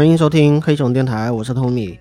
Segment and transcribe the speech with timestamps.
[0.00, 1.98] 欢迎收听黑熊电台，我是 Tommy，。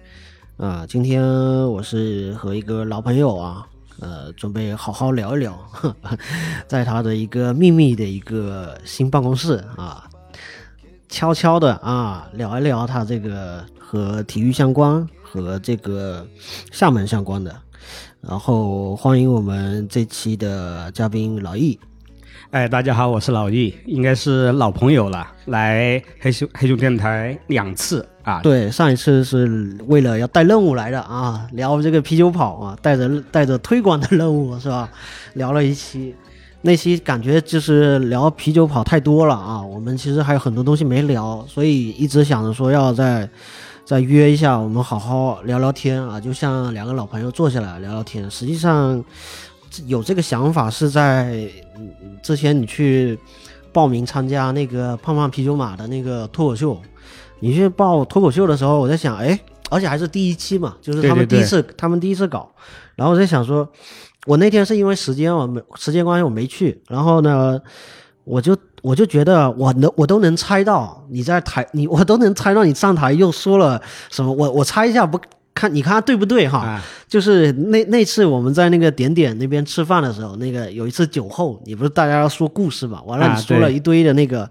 [0.56, 1.22] 啊，今天
[1.70, 3.68] 我是和一个老朋友啊，
[4.00, 5.54] 呃，准备好好聊一聊，
[6.66, 10.10] 在他的一个秘密的一个新办公室啊，
[11.10, 16.26] 悄悄的啊聊一聊他这个和体育相关和这个
[16.72, 17.54] 厦门相关的。
[18.22, 21.78] 然后欢迎我们这期的嘉宾老易。
[22.52, 28.42] 哎，大家好，我是老易，应该是老朋友了，来黑熊黑熊电台两次啊。
[28.42, 34.90] 对，上一次是为了要带任务来的啊，聊这个啤酒跑啊，带着带着推广的任务是吧？
[35.36, 36.16] 聊了一期，
[36.62, 43.30] 那期感觉就是聊啤酒跑太多了啊，我们其实还有很多东西没聊，所以一直想着说要再
[43.86, 48.30] 再约一下，我们好好聊聊天啊，就像两个老朋友坐下来聊聊天。
[48.32, 49.06] 实际上
[49.88, 51.48] 有这个想法是在
[52.22, 53.18] 之前你去
[53.72, 56.80] 报名参加那个胖胖啤酒马的那个脱口秀，
[57.40, 62.50] 你去报脱口秀的时候，我在想，哎，而且还是第一期嘛，就是他们第一次，他们第一次搞，
[62.96, 63.68] 然后我在想说，
[64.26, 67.60] 我那天是因为时间我没时间关系我没去，然后呢，
[68.24, 75.20] 我就我就觉得我能我都能猜到你在台你我都能猜到你上台又说了什么，我我猜一下不。
[75.60, 76.82] 看，你看对不对哈？
[77.08, 83.02] 就是那那次我们在那个点点那边吃饭的时候，那个有一次酒后，你不是大家要说故事嘛？
[83.04, 84.50] 完了你说了一堆的那个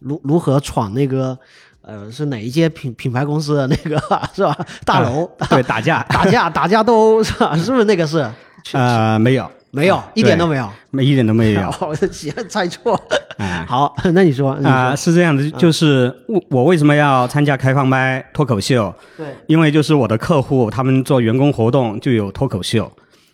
[0.00, 1.36] 如如何闯那个
[1.82, 3.96] 呃是哪一些品品牌公司的那个
[4.34, 4.56] 是吧？
[4.84, 7.56] 大楼对打架 打架打架斗殴是吧？
[7.56, 8.24] 是不是那个是？
[8.72, 9.50] 呃，没有。
[9.76, 11.74] 没有，一点都没有，没一点都没有。
[11.80, 12.98] 我的天，猜错。
[13.68, 18.94] 好，那你说啊，是这样的，就是我我为什么要参加开放麦脱口秀？
[19.18, 22.90] 对，因为就是我的客户他们做员工活动就有脱口秀，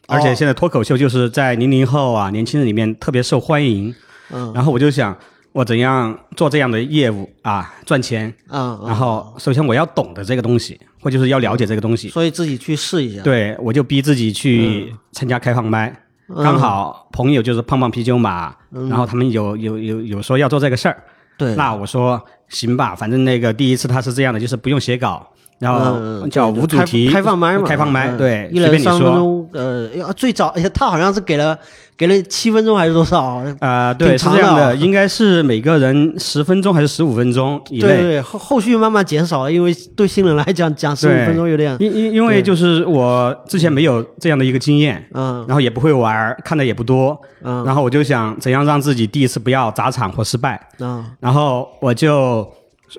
[0.08, 3.94] 而且现在脱口秀就是在零零后啊年轻人里面特别受欢迎。
[4.32, 5.16] 嗯，然后我就想
[5.52, 8.34] 我怎样做这样的业务啊赚钱？
[8.48, 13.22] 嗯，然后首先我要懂得这个东西，或就是要了解这个东西，所以自己去试一下。
[13.22, 15.94] 对，我就逼自己去参加开放麦。
[16.28, 21.02] 刚好朋友就是胖胖啤酒马，然后他们有有有有说要做这个事儿，
[21.36, 25.31] 对，那我说行吧，反正那个第一次他是这样的，就是不用写稿，
[25.62, 31.56] 然后叫无主题开放麦嘛，开放麦，对，一人三分钟，呃，最早他好像是给了。
[31.94, 33.94] 给了七分钟还是多少啊？
[33.94, 37.80] 对，是这样的，应该是每个人十分钟还是十五分钟以内。
[37.86, 41.76] 对对，后后续慢慢减少了，因为对新人来讲，讲十五分钟有点。
[41.78, 52.50] 因因因为就是我之前没有这样的一个经验，嗯，然后也不会玩，看的也不多，嗯，然后我就想怎样让自己第一次不要砸场或失败，嗯，然后我就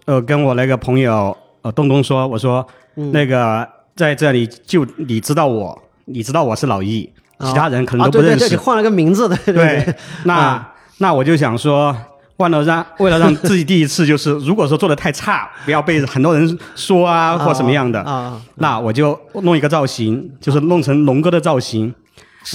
[0.06, 7.12] 呃跟我那个朋友呃东东说，我说那个在这里就你知道我，你知道我是老易。
[7.40, 9.36] 其他人可能都不认识，换了个名字的。
[9.46, 9.94] 对，
[10.24, 10.66] 那
[11.00, 11.94] 那我就想说，
[12.38, 21.94] 为了让为了让自己第一次就是，如果说做的太差，不要被很多人说啊或什么样的啊，那我就弄一个造型，就是弄成龙哥的造型。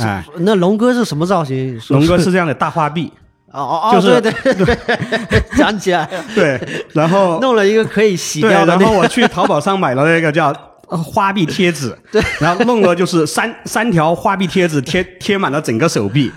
[0.01, 1.79] 哎，那龙哥是什么造型？
[1.91, 3.13] 龙哥是这样的大花臂。
[3.53, 4.76] 哦哦哦，对对对，
[5.56, 6.09] 讲 起来。
[6.34, 6.60] 对，
[6.92, 8.76] 然后 弄了一个可以洗掉的。
[8.76, 10.54] 然后我去淘宝上买了那个叫。
[11.12, 16.32] 花臂贴纸， 对，然后弄了就是三三条花臂贴纸贴贴满了整个手臂，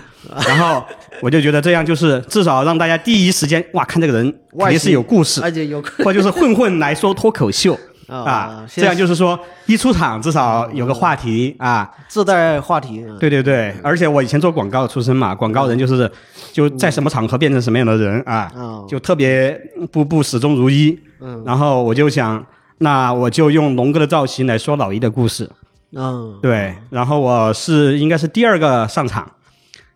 [0.46, 0.84] 然后
[1.22, 7.74] 我就觉得这样就是至少让大家第一时间哇看这个人肯定是有故事，而且有或就是混混来说脱口秀
[8.12, 13.04] 啊，这样就是说一出场至少有个话题啊，自带话题。
[13.18, 16.10] 对对对，而且我以前做广告出身嘛，广告人就是
[16.52, 18.50] 就在什么场合变成什么样的人啊，
[18.88, 19.58] 就特别
[19.90, 20.98] 不不始终如一。
[21.20, 22.44] 嗯，然后我就想。
[22.78, 25.48] 那我就用龙哥的造型来说老一的故事，
[25.92, 29.30] 嗯，对，然后我是应该是第二个上场，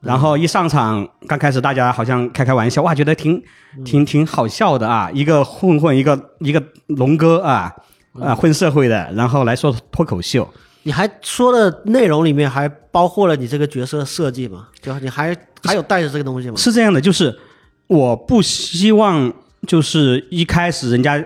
[0.03, 3.43] 然后一上场，刚开始大家好像开开玩笑，哇，觉得挺
[3.85, 7.75] 挺挺好笑的啊，一个混混，一个一个龙哥啊
[8.21, 10.49] 啊混社会的，然后来说脱口秀，
[10.83, 14.69] 你还说的内容里面还包括了你这个角色设计吗？
[14.81, 16.57] 就你还还有带着这个东西吗？
[16.57, 17.39] 是这样的，就是
[17.87, 19.33] 我不希望
[19.67, 21.25] 就是一开始人家。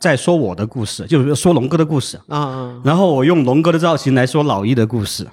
[0.00, 5.24] 在说我的故事，就是说龙哥的故事啊，然后我用龙哥的造型来说老易的故事，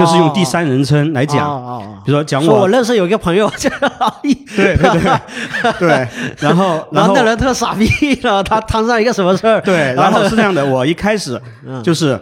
[0.00, 3.70] 就是用第三人称来讲，比如说讲我，我认识有一个朋友叫
[4.00, 6.08] 老易，对对对 对，
[6.40, 7.86] 然后 然后那人特傻逼，
[8.22, 11.40] 然后他摊上一个什么事儿，对， 然后是这样的，我一开始
[11.82, 12.20] 就是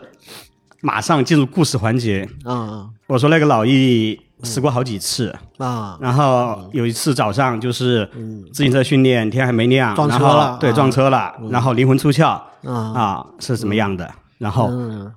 [0.81, 4.21] 马上进入故事环节，啊，我说那个老易。
[4.43, 5.35] 死过好几次。
[5.57, 8.07] 啊，然后有一次早上就是
[8.53, 12.39] 自行车训练，天还没亮，撞车了，对，撞车了，然后灵魂出窍。
[12.63, 14.07] 啊，是怎么样的？
[14.37, 14.71] 然后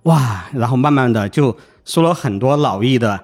[0.04, 1.54] 哇，然后慢慢的就
[1.86, 3.20] 说了很多老易的，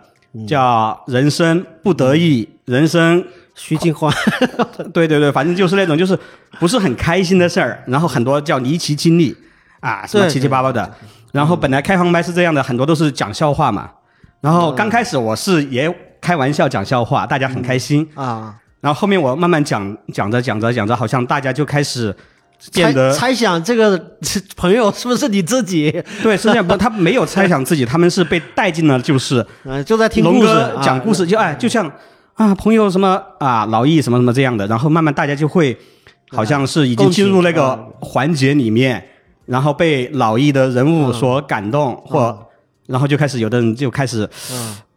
[0.47, 3.23] 叫人生不得意，人生
[3.55, 4.13] 徐静欢，
[4.93, 6.17] 对对对，反正就是那种就是
[6.59, 9.35] 不是很开心的事儿，然后很多叫离奇经历
[9.79, 10.93] 啊，什么七七八八的。
[11.31, 13.91] 然后本来开放麦是这样的，很多都是讲笑话嘛。
[14.41, 18.07] 然后刚开始我是也开玩笑讲笑话，大家很开心。
[18.15, 18.55] 啊。
[18.81, 22.15] 然后后面我慢慢讲讲着讲着讲着，好像大家就开始
[22.73, 23.99] 变得猜想这个
[24.55, 25.91] 朋友是不是你自己？
[26.23, 31.91] 对，是这样，不，他没有猜想自己，他们是被带进了，就是嗯， 就在听龙哥讲故事，就哎，就像。
[32.35, 35.77] 啊，朋友什么啊，老易什么什么这样的，然后慢慢大家就会，
[36.31, 39.01] 好像是已经进入那个环节里面，
[39.45, 42.44] 然后被老易的人物所感动，或
[42.87, 44.27] 然后就开始有的人就开始，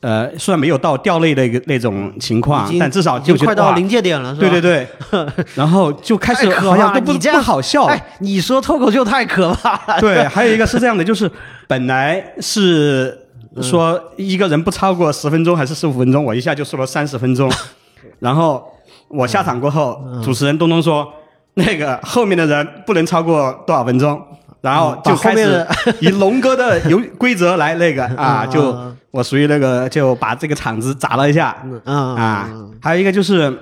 [0.01, 4.87] 呃，虽然没有到掉泪的一个那种情况，但至少就快到临界点了，对对对，
[5.55, 11.31] 然后就开始好像都不不好笑，哎，你说脱口秀太可怕了， 对，还有一个是这样的，就是
[11.67, 13.25] 本来是。
[13.61, 17.51] 说一个人不超过十分钟还是十五分钟，我一下就说了三十分钟，
[18.21, 18.65] 然后
[19.09, 21.11] 我下场过后，主持人东东说
[21.55, 24.23] 那个后面的人不能超过多少分钟，
[24.69, 25.67] 然后就开始
[26.01, 28.77] 以龙哥的游规则来那个啊，就
[29.11, 32.49] 我属于那个就把这个场子砸了一下啊，
[32.81, 33.57] 还有一个就是。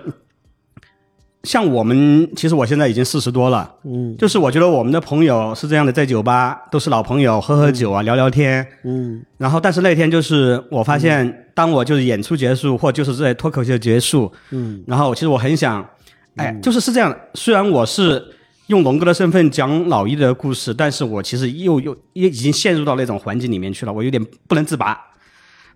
[1.43, 15.89] 像我们，其实我现在已经四十多了，嗯，就是我觉得我们的朋友是这样的，在酒吧都是老朋友，喝喝酒啊，聊聊天，嗯，然后但是那天就是我发现，当我就是演出结束或就是在脱口秀结束，嗯，然后其实我很想，
[16.35, 18.21] 哎，就是是这样，虽然我是
[18.67, 24.99] 用龙哥的身份讲老一的故事，但是我其实又又也已经陷入到那种环境里面去了，我有点不能自拔，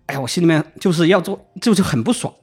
[0.07, 2.33] 哎呀，我心里面就是要做，就是很不爽。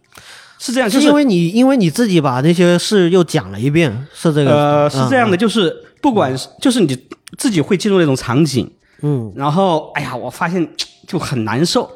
[0.58, 4.50] 是这样，就是因为你因为你自己把那些事又讲了一遍，是这个。
[4.50, 6.98] 呃，是这样的，就是不管是就是你
[7.36, 8.68] 自己会进入那种场景，
[9.02, 10.68] 嗯，然后哎呀，我发现
[11.06, 11.88] 就很难受，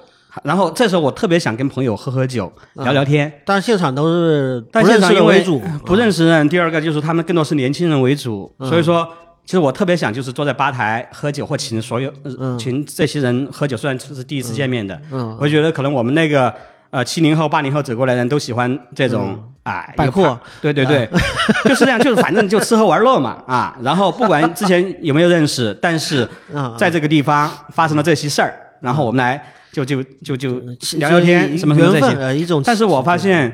[0.45, 6.49] 然后这时候我特别想跟朋友喝喝酒聊聊天，但是现场都是不认识人为主，不认识人。
[6.49, 9.07] 第二个就是他们更多是年轻人为主，所以说
[9.45, 12.13] 其实我特别想就是坐在吧台喝酒或请所有
[12.59, 16.53] 请这些人喝酒，虽然这是第一次见面的，嗯，我觉得可能我们那个。
[16.93, 21.09] 呃，七零后、八零后走过来人都喜欢这种啊，摆阔，对对对，
[21.65, 23.75] 就是这样，就是反正就吃喝玩乐嘛啊。
[23.83, 26.29] 然后不管之前有没有认识，但是
[26.77, 30.61] 在这个地方发生了这些事儿，然后我们来就就就就
[30.99, 32.39] 聊聊天，什么什么这些。
[32.39, 32.63] 一种。
[32.65, 33.53] 但是我发现，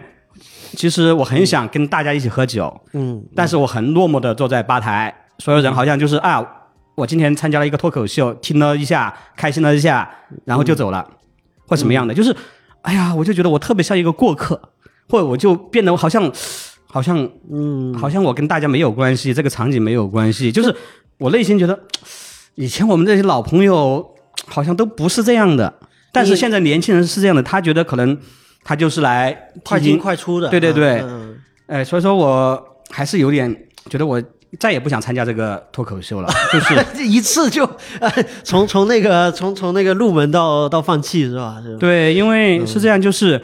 [0.76, 6.44] 其实我很想跟大家一起喝酒，嗯，但是我很落寞的坐在吧台，所有人好像就是啊，
[6.96, 10.10] 我今天参加了一个脱口秀，听了一下，开心了一下，
[10.44, 11.08] 然后就走了，
[11.66, 12.34] 或什么样的，就是。
[12.82, 14.58] 哎呀，我就觉得我特别像一个过客，
[15.08, 16.32] 或者我就变得好像，
[16.86, 20.50] 好像，嗯，好像我跟大家没有关系，这个场景没有关系。
[20.50, 20.74] 就是
[21.18, 21.78] 我内心觉得，
[22.54, 24.08] 以前我们这些老朋友
[24.46, 25.74] 好像都不是这样的，
[26.18, 28.18] 但是现在年轻人是这样的，他觉得可能
[28.64, 30.48] 他就是来快进快出的。
[30.48, 31.04] 对对对，
[31.66, 33.54] 哎，所以说我还是有点
[33.88, 34.22] 觉得我。
[34.58, 37.68] 再也不想参加这个脱口秀了， 就是一次就
[38.42, 41.62] 从从那个从从那个入门到到放弃是吧？
[41.78, 43.38] 对，因为是这样，就是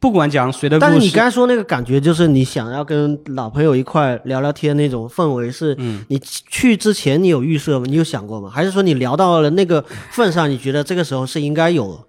[0.00, 5.76] 不管讲谁的，但是你刚才说那个感觉，就是你想要跟老朋友一块聊聊天那种氛围，是
[6.08, 7.86] 你去之前你有预设吗？
[7.88, 8.48] 你有想过吗？
[8.48, 12.06] 还是说你聊到了那个份上，你觉得这个时候是应该有？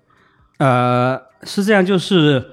[0.58, 2.52] 呃，是这样，就是。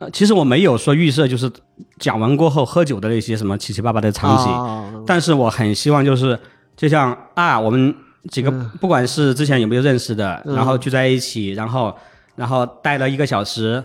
[0.00, 1.52] 呃，其实我没有说预设，就是
[1.98, 6.38] 讲完过后喝酒的那些什么七七八八的场景，但是我很希望就是，
[6.74, 7.94] 就像啊，我们
[8.30, 11.94] 几个不管是之前有没有认识的，然后聚在一起，然后
[12.34, 13.84] 然后待了一个小时，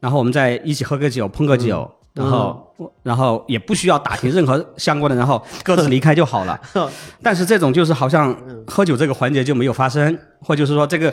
[0.00, 6.60] 然后我们再一起喝个酒，碰个酒，然后然后也不需要打听任何相关的，然后各自离开就好了。
[7.22, 8.36] 但是这种就是好像
[8.66, 11.12] 喝酒这个环节就没有发生，或就是说这个。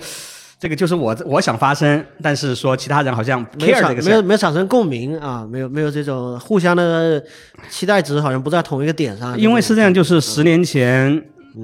[0.60, 7.22] 这个就是我我想发生，但是说其他人好像没有没有没有产生共鸣啊，没有没有这种互相的
[7.70, 9.38] 期待值好像不在同一个点上。
[9.38, 11.22] 因为是这样，就是十年前，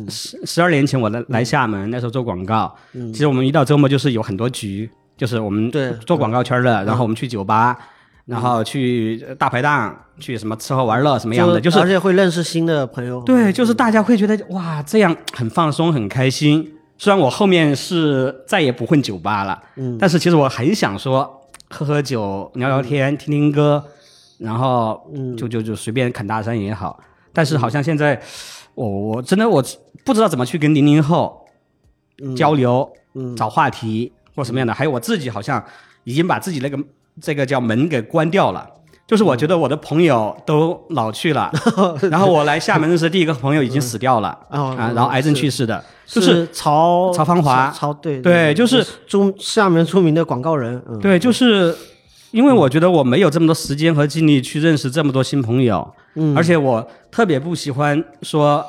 [0.09, 7.77] 十十二年前我来来厦门那时候做广告，其实我们一到周末就是有很多局，就是我们对做广告圈的，然后我们去酒吧，
[8.25, 13.21] 然后去大排档，去什么吃喝玩乐什么样的，就是而且会认识新的朋友。
[13.23, 16.73] 对，就是大家会觉得哇，这样很放松，很开心。
[16.97, 21.29] 虽然我后面是再也不混酒吧了，嗯，但是其实我很想说
[21.69, 23.83] 喝喝酒、聊聊天、听听歌，
[24.37, 25.01] 然后
[25.37, 26.99] 就就就随便侃大山也好。
[27.31, 28.19] 但是好像现在，
[28.73, 29.63] 我我真的我
[30.03, 31.45] 不知道怎么去跟零零后
[32.35, 32.89] 交流、
[33.37, 34.73] 找话题或什么样的。
[34.73, 35.61] 还有我自己好像
[36.05, 36.79] 已经把自己那个
[37.21, 38.65] 这个叫门给关掉了。
[39.05, 41.51] 就是我觉得我的朋友都老去了，
[42.11, 51.75] 然后我来厦门认识第一个朋友已经死掉了啊，然后癌症去世的，就是曹曹芳华，曹对对，就是中厦门出名的广告人，对，就是
[52.29, 58.63] 因为我觉得我没有这么多时间和精力去认识这么多新朋友，嗯，而且我特别不喜欢说，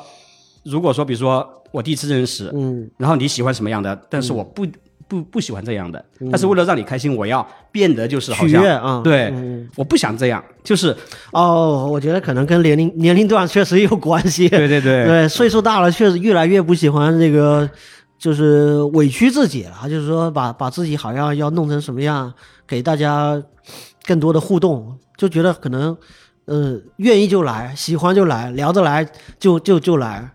[0.63, 4.65] 如果说比如说我第一次认识，嗯，然后你喜欢什么样的，但是我不
[5.11, 9.33] 不不喜欢这样的，但是为了让你开心，我要变得就是好像啊，对，
[9.75, 10.95] 我不想这样，就是
[11.33, 17.69] 哦，我觉得可能跟年龄年龄段确实有关系， 对对对，对，岁数大了确实越来越不喜欢这个。
[18.17, 22.31] 就是委屈自己了，就是说把把自己好像要弄成什么样，
[22.67, 23.41] 给大家
[24.05, 25.97] 更多的互动，就觉得可能，
[26.45, 29.03] 呃，愿意就来，喜欢就来，聊得来
[29.39, 30.29] 就就就来。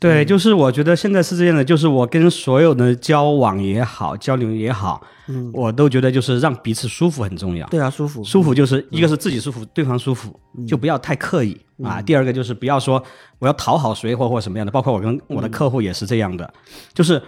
[0.00, 7.66] 对，就是我觉得现在是这样的，就是我跟所有的交往也好，交流也好，嗯，我都觉得就是让彼此舒服很重要。
[7.66, 10.38] 对啊，舒服，舒服就是一个是自己舒服，对方舒服，
[10.68, 11.60] 就不要太刻意。
[11.82, 12.00] 啊。
[12.00, 13.02] 第二个就是不要说
[13.40, 16.48] 我要讨好谁或或什么样的，包括我跟我的客户也是这样的，
[16.94, 17.20] 就是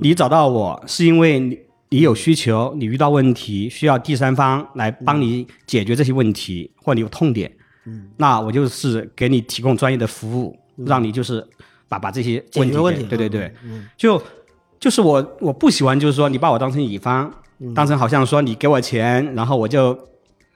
[0.00, 1.58] 你找到我是因为你
[1.90, 7.52] 你有需求，你遇到问题需要第三方来帮你解决这些问题，或你有痛点，
[7.84, 11.46] 嗯，那我就是给你提供专业的服务，让你就是。
[11.94, 13.52] 把把这些问题，问题，对对对，
[13.96, 14.20] 就
[14.80, 17.32] 就是我我不喜欢，就是说你把我当成乙方，
[17.74, 19.96] 当成好像说你给我钱，然后我就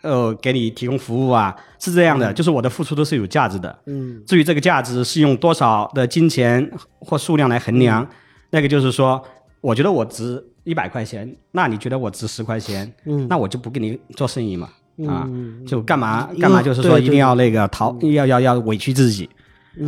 [0.03, 3.79] 呃给你提供服务啊，是这样的，就是我的付出都是有价值的。
[3.87, 8.07] 嗯，至于这个价值是用多少的金钱或数量来衡量，
[8.51, 9.23] 那个就是说，
[9.61, 14.69] 我觉得我值一百块钱，那你觉得我值十块钱，嗯，那我就不跟你做生意嘛，
[15.07, 19.29] 啊，嗯，就干嘛干嘛，就是说一定要那个逃，要要要委屈自己。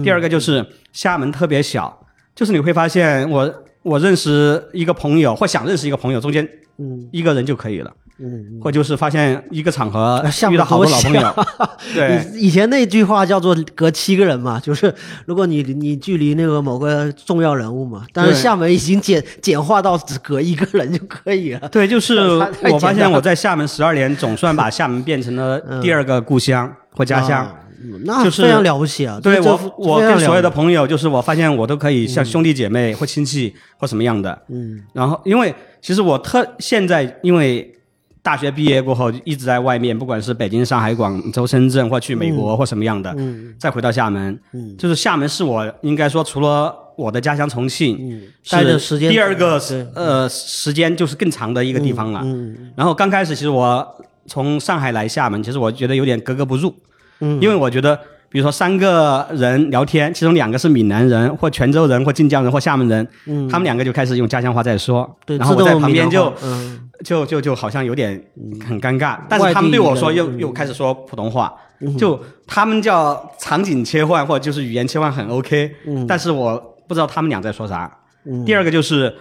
[0.03, 6.47] 第二个就是厦门特别小，就是你会发现我我认识一个朋友或想认识一个朋友，中间
[7.11, 11.35] 一个人就可以了，嗯，或就是发现一个场合遇到好多老朋友，
[11.95, 14.95] 对， 以前那句话叫做隔七个人嘛，就是
[15.27, 22.19] 如果你你距离那个某个重要人物嘛，但是厦门已经简简化到只隔一个人就可以了，对，就是
[22.71, 27.47] 我发现我在厦门十二年，总算把厦门变成了第二个故乡或家乡。
[28.05, 29.19] 那就是非常了不起啊！
[29.23, 34.39] 对我，我跟所有的朋友，就是我发现我都可以像兄弟姐妹或亲戚或什么样的。
[34.49, 34.81] 嗯。
[34.93, 37.75] 然后，因为其实我特现在因为
[38.23, 43.17] 大学毕业过后一直在外面，不管是北京、上海、广州、深圳，或去美国或什么样的，
[43.59, 52.21] 再回到厦门，嗯就是厦门是我应该说除了我的家乡重庆，待的时间第二个是呃时间就是更长的一个地方了。
[52.25, 52.73] 嗯。
[52.77, 53.87] 然后刚开始其实我
[54.27, 56.75] 从上海来厦门，其实我觉得有点格格不入。
[57.21, 57.99] 嗯，因为我觉得，
[58.29, 68.23] 比如说三个人聊天，其中两个是闽南人，或泉州人，或晋江人，或厦门人，嗯，他们两个就开始用家乡话在说，对，然后我在旁边就，嗯，就就就好像有点
[68.67, 71.53] 很尴尬，但是他们对我说又又开始说普通话，
[71.99, 77.91] 就他们叫场景切换或者就是语言切换很 OK，嗯，但是我不知道他们俩在说啥。
[78.47, 79.15] 第二个就是，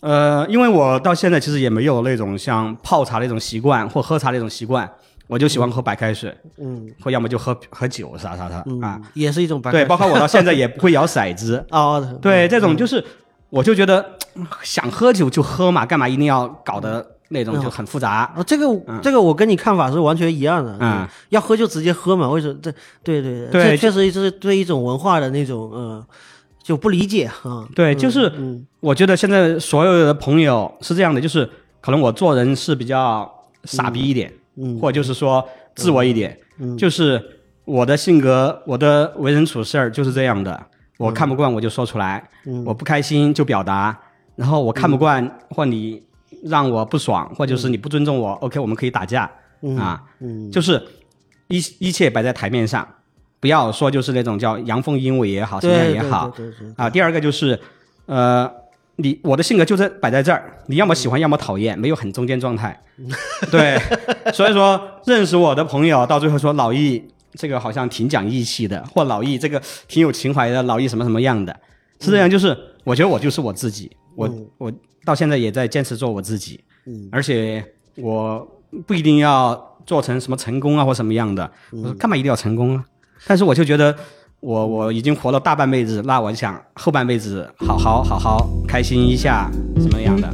[0.00, 4.90] 呃，因为我到现在其实也没有那种像泡茶那种习惯或喝茶那种习惯。
[5.28, 9.70] 我就喜欢喝白开水，嗯，或要么就喝喝酒啥啥啥啊，也是一种白。
[9.72, 12.18] 对，包括我到现在也不会摇骰子 哦。
[12.22, 13.04] 对，这种就是，
[13.50, 14.04] 我就觉得
[14.62, 18.32] 想喝酒就喝嘛，干嘛一定要搞得那种就很复杂？
[18.36, 18.66] 哦，这个
[19.02, 20.76] 这个我跟你看法是完全一样的。
[20.80, 22.56] 嗯，要喝就直接喝嘛，为什么？
[22.62, 22.70] 这
[23.02, 26.04] 对对对，这确实是对一种文化的那种嗯
[26.62, 27.66] 就不理解啊。
[27.74, 28.32] 对，就是
[28.78, 31.48] 我觉得现在所有的朋友是这样的，就是
[31.80, 33.28] 可能我做人是比较
[33.64, 34.32] 傻逼一点。
[34.56, 37.22] 嗯，或就是说自我一点，嗯，就是
[37.64, 40.66] 我的性格，我的为人处事儿就是这样的。
[40.98, 43.98] 我看不惯我就说出来，嗯，我不开心就表达，
[44.34, 46.02] 然后我看不惯或你
[46.44, 49.30] 让我不爽，或者是你不尊重我，OK，我们可以打架
[49.78, 50.82] 啊，嗯，就是
[51.48, 52.86] 一一切摆在台面上，
[53.40, 56.32] 不要说就是那种叫阳奉阴违也好，什么样也好，
[56.76, 57.58] 啊，第二个就是
[58.06, 58.50] 呃。
[58.96, 62.80] 你我的性格就是摆在这儿，你要么喜欢，要么讨厌，没有很中间状态。
[63.52, 63.78] 对，
[64.32, 67.02] 所以说认识我的朋友到最后说老易
[67.34, 71.54] 这个好像挺讲义气的，或老易这个挺有情怀的，老易什么什么样的，
[72.00, 72.30] 是这样。
[72.30, 74.72] 就是我觉得我就是我自己，我我
[75.04, 76.58] 到现在也在坚持做我自己，
[77.12, 77.62] 而且
[77.96, 78.48] 我
[78.86, 82.84] 不一定要做成什么成功啊或什么样的，我说干嘛一定要成功啊？
[83.26, 83.94] 但是我就觉得。
[84.46, 89.50] 我我已经活了大半辈子，那我想后半辈子好好好好开心一下，
[89.80, 90.32] 什么样的？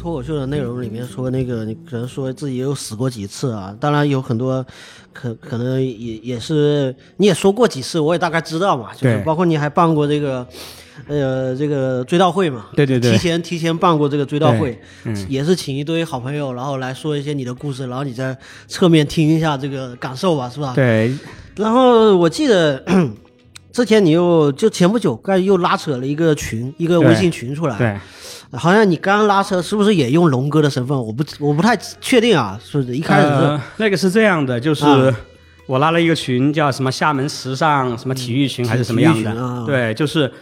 [0.00, 3.74] 脱口秀的内容里面说，那个你可能说自己有死过几次啊？
[3.80, 4.64] 当然有很多，
[5.12, 10.46] 可可能也也是你也说过几次，我也大概知道嘛，就是包括你还办过这个。
[11.06, 14.78] 呃，这个追悼会嘛，对对对，提前提前办过这个追悼会，
[15.28, 18.36] 也是请一堆好朋友，然后来说一些你的故事，然后你在
[18.66, 20.72] 侧面听一下这个感受吧，是吧？
[20.74, 21.14] 对。
[21.56, 22.82] 然后我记得
[23.72, 27.96] 之前你又就前不久刚又拉扯了一个群，一个微信群出来，对，
[28.52, 30.96] 好像你刚拉扯是不是也用龙哥的身份？
[30.96, 35.12] 我不我不太确定啊，是不是一开始是那个是这样的，就是
[35.66, 39.64] 我拉了一个群，叫什么厦门时尚什么体育群还是什么样的？
[39.66, 40.32] 对，就是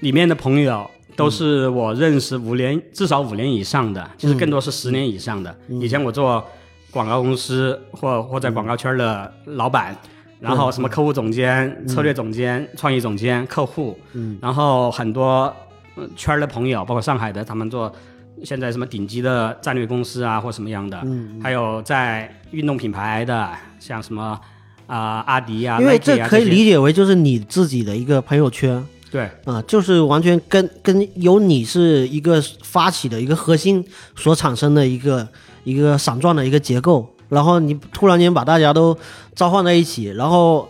[0.00, 5.56] 里面的朋友都是我认识五年至少五年以上的，其实更多是十年以上的。
[5.68, 6.44] 以前我做
[6.90, 9.96] 广告公司或或在广告圈的老板。
[10.40, 13.94] 然后什么客户总监、策略总监、创意总监、客户，
[14.40, 15.54] 然后很多
[16.16, 17.92] 圈的朋友，包括上海的，他们做
[18.42, 20.98] 现在什么顶级的战略公司啊，或什么样的，
[21.42, 24.40] 还有在运动品牌的，像什么
[24.86, 35.26] 啊阿迪啊，因为这可以理解为就是你自己的一个朋友圈，对，啊，就是完全跟跟由你是一个发起的一个核心所产生的一个
[35.64, 37.12] 一个散状的一个结构。
[37.28, 38.96] 然后你突然间把大家都
[39.34, 40.68] 召唤在一起，然后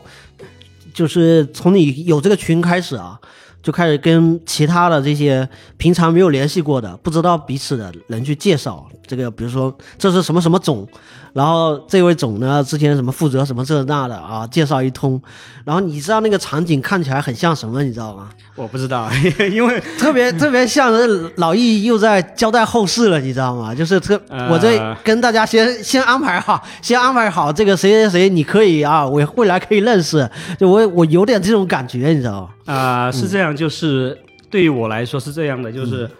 [0.93, 3.19] 就是从你有这个群开始啊，
[3.63, 10.87] 就开始跟其他的这些平常没有联系过的、不知道彼此的人去介绍这个，比如说这是什么什么种。
[11.33, 15.21] 然后这位总呢，之前什么负责什么这那的啊，介绍一通。
[15.65, 18.29] 然后你知道那个场景看起来很像什么，你知道吗？
[18.57, 19.09] 我不知道，
[19.53, 20.93] 因为特别特别像
[21.37, 23.75] 老易又在交代后事了，你知道吗？
[23.75, 24.21] 就是特
[24.51, 30.29] 我这跟大家先先安排好，先安排好这个谁谁谁，你可以啊，我未来可以认识。
[30.59, 32.75] 就我我有点这种感觉，你知道吗？
[32.75, 34.19] 啊，是这样，就是
[34.51, 36.11] 对于我来说是这样的，就是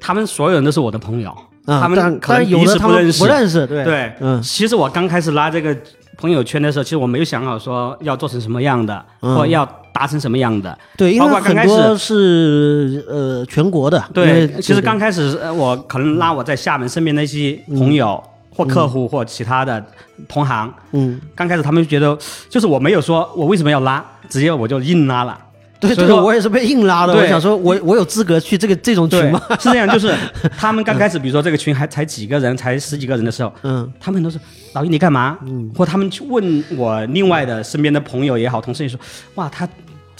[0.00, 1.34] 他们所有人都是我的朋友。
[1.66, 4.40] 他们可能彼此不认识，不认识，对对，嗯。
[4.42, 5.76] 其实我刚开始拉这个
[6.16, 10.76] 朋友圈的时候，其实我没有想好说要做成什么样的，或要达成什么样的。
[10.96, 14.02] 对，因为很多是呃全国的。
[14.12, 18.22] 对，其实刚开始我可能拉我在厦门身边的一些朋友
[18.54, 19.82] 或客户或其他的
[20.28, 22.16] 同行，嗯，刚开始他们就觉得，
[22.48, 25.38] 就是我没有说我为什么要拉，直接我就硬拉了。
[25.80, 27.14] 对，所以我也是被硬拉的。
[27.14, 29.40] 我想说，我我有资格去这个这种群吗？
[29.58, 30.14] 是这样，就是
[30.56, 34.38] 他们刚开始，比如说这个群还才几个人，才十几个人的时候，嗯，他们都是
[34.74, 35.38] 老易你干嘛？
[35.46, 39.00] 嗯，或他们去问我另外的身边的朋友也好，同事也说，
[39.36, 39.66] 哇，他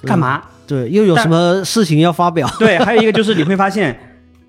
[0.02, 0.42] 干嘛？
[0.66, 2.48] 对，又有什么事情要发表？
[2.58, 3.98] 对，还有一个就是你会发现，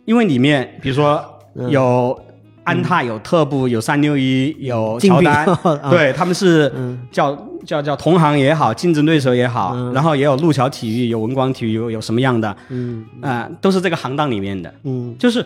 [0.06, 1.24] 因为里面比如说
[1.70, 2.18] 有。
[2.64, 5.48] 安踏有特步，有三六一，有乔丹，
[5.90, 6.72] 对他们是
[7.12, 15.46] 叫叫叫同行也好，竞争对手也好，然后也有路桥体育，有文光体育，有有什么样的，嗯啊，都是这个行当里面的，嗯，就是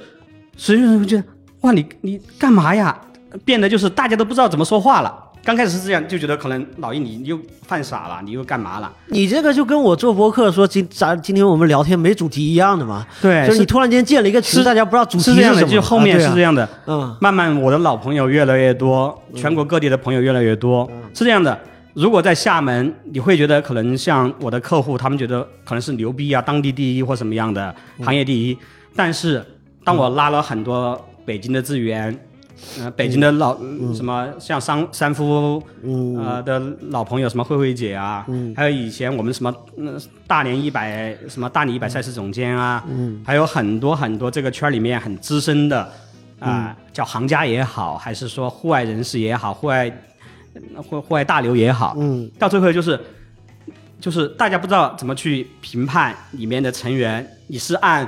[0.58, 1.24] 所以有人会觉得，
[1.62, 2.98] 哇，你你干嘛呀？
[3.44, 5.14] 变得就是大家都不知道怎么说话了。
[5.44, 8.92] 刚开始是这样，就觉得可能老易你又犯傻了，你又干嘛了？
[9.10, 13.06] 你这个就跟我做博客说今咱今天我们聊天没主题一样的嘛？
[13.22, 15.68] 对，就是你突然间建了一个群，大家不知道主题是什么。
[15.68, 21.60] 就后面是这样的，嗯，慢慢我的老朋友越来越多，全国各地的朋友越来越多，是这样的。
[21.96, 28.58] 如果在厦门，你会觉得可能像我的客户，他们觉得可能是牛逼啊，当地第一或什么样的行业第一。
[28.96, 29.44] 但是
[29.84, 32.18] 当我拉了很多北京的资源。
[32.80, 33.54] 呃，北京的老
[33.94, 35.62] 什么像三三夫
[36.18, 36.58] 呃的
[36.90, 39.54] 老朋友，什么慧慧姐啊，还有以前我们什么
[40.26, 42.82] 大连一百什么大连一百赛事总监啊，
[43.26, 45.92] 还有很多很多这个圈里面很资深的
[46.40, 49.92] 啊，叫行家也好，还是说户外人士也好，户外
[50.78, 53.00] 户户外大流也好，嗯，到最后就是
[54.00, 58.08] 就是大家不知道怎么去评判里面的成员，你是按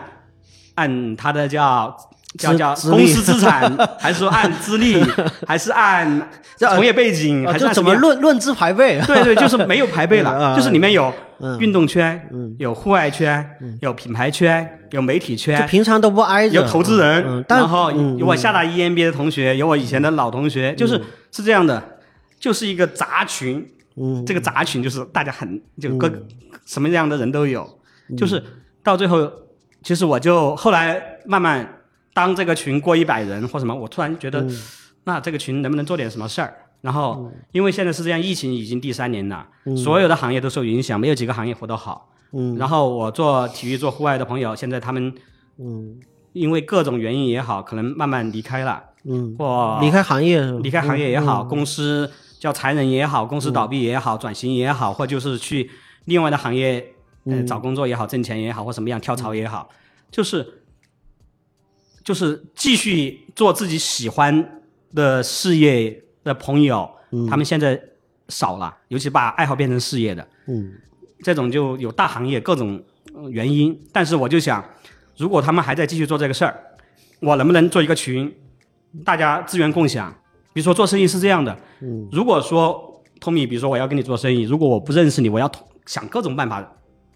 [0.75, 1.95] 按他的叫。
[2.37, 5.01] 叫叫公司资产， 还是说按资历，
[5.47, 6.29] 还是按
[6.59, 9.01] 从业背景，还是怎么论论资排辈？
[9.07, 11.11] 对对，就是没有排辈了， 就是里面有
[11.59, 12.21] 运动圈，
[12.59, 13.43] 有户外圈，
[13.81, 16.55] 有品牌圈，有媒体圈，平常都不挨着。
[16.55, 21.81] 有投资人，然后有我厦大 EMBA 的同学，有我以前的老同学，就是是这样的，
[22.39, 23.67] 就是一个杂群。
[23.95, 26.11] 嗯，这个杂群就是大家很就各
[26.65, 27.67] 什么样的人都有，
[28.15, 28.43] 就是
[28.83, 29.31] 到最后，
[29.81, 31.73] 其实我就后来慢慢。
[32.13, 34.43] 当这个群过一百人或什么，我突然觉得，
[35.03, 36.51] 那这个群能不能做点什么事儿？
[36.81, 39.45] 然后，因为现在是这样，疫情已经第三年了，
[39.75, 42.09] 所有的行业都受影响，没有几个行业活得好。
[42.33, 42.57] 嗯。
[42.57, 45.13] 然后我做体育、做户外的朋友，现在他们，
[45.59, 45.99] 嗯，
[46.33, 48.81] 因为各种原因也好，可能慢慢离开了。
[49.03, 49.35] 嗯。
[49.37, 55.69] 或离开行业，离开行业也好，公司叫裁人也好，公司倒闭也好，转型也好，或就是去
[56.05, 56.93] 另外的行业，
[57.25, 59.69] 呃，找工作也好，挣钱也好，或什么样跳槽也好，
[60.11, 60.53] 就是。
[62.03, 64.61] 就是继续做自己喜欢
[64.95, 66.89] 的事业的朋友，
[67.29, 67.77] 他们现在
[68.29, 70.71] 少了，尤其把爱好变成事业的，嗯，
[71.21, 72.81] 这种就有大行业各种
[73.29, 73.77] 原因。
[73.91, 74.63] 但是我就想，
[75.17, 76.57] 如果他们还在继续做这个事儿，
[77.19, 78.33] 我能不能做一个群，
[79.03, 80.15] 大家资源共享？
[80.57, 85.47] 比如说做生意是这样的，嗯，如果说 Tommy，比如说我要跟你做生意，如果我不认识你，我要
[85.85, 86.67] 想各种办法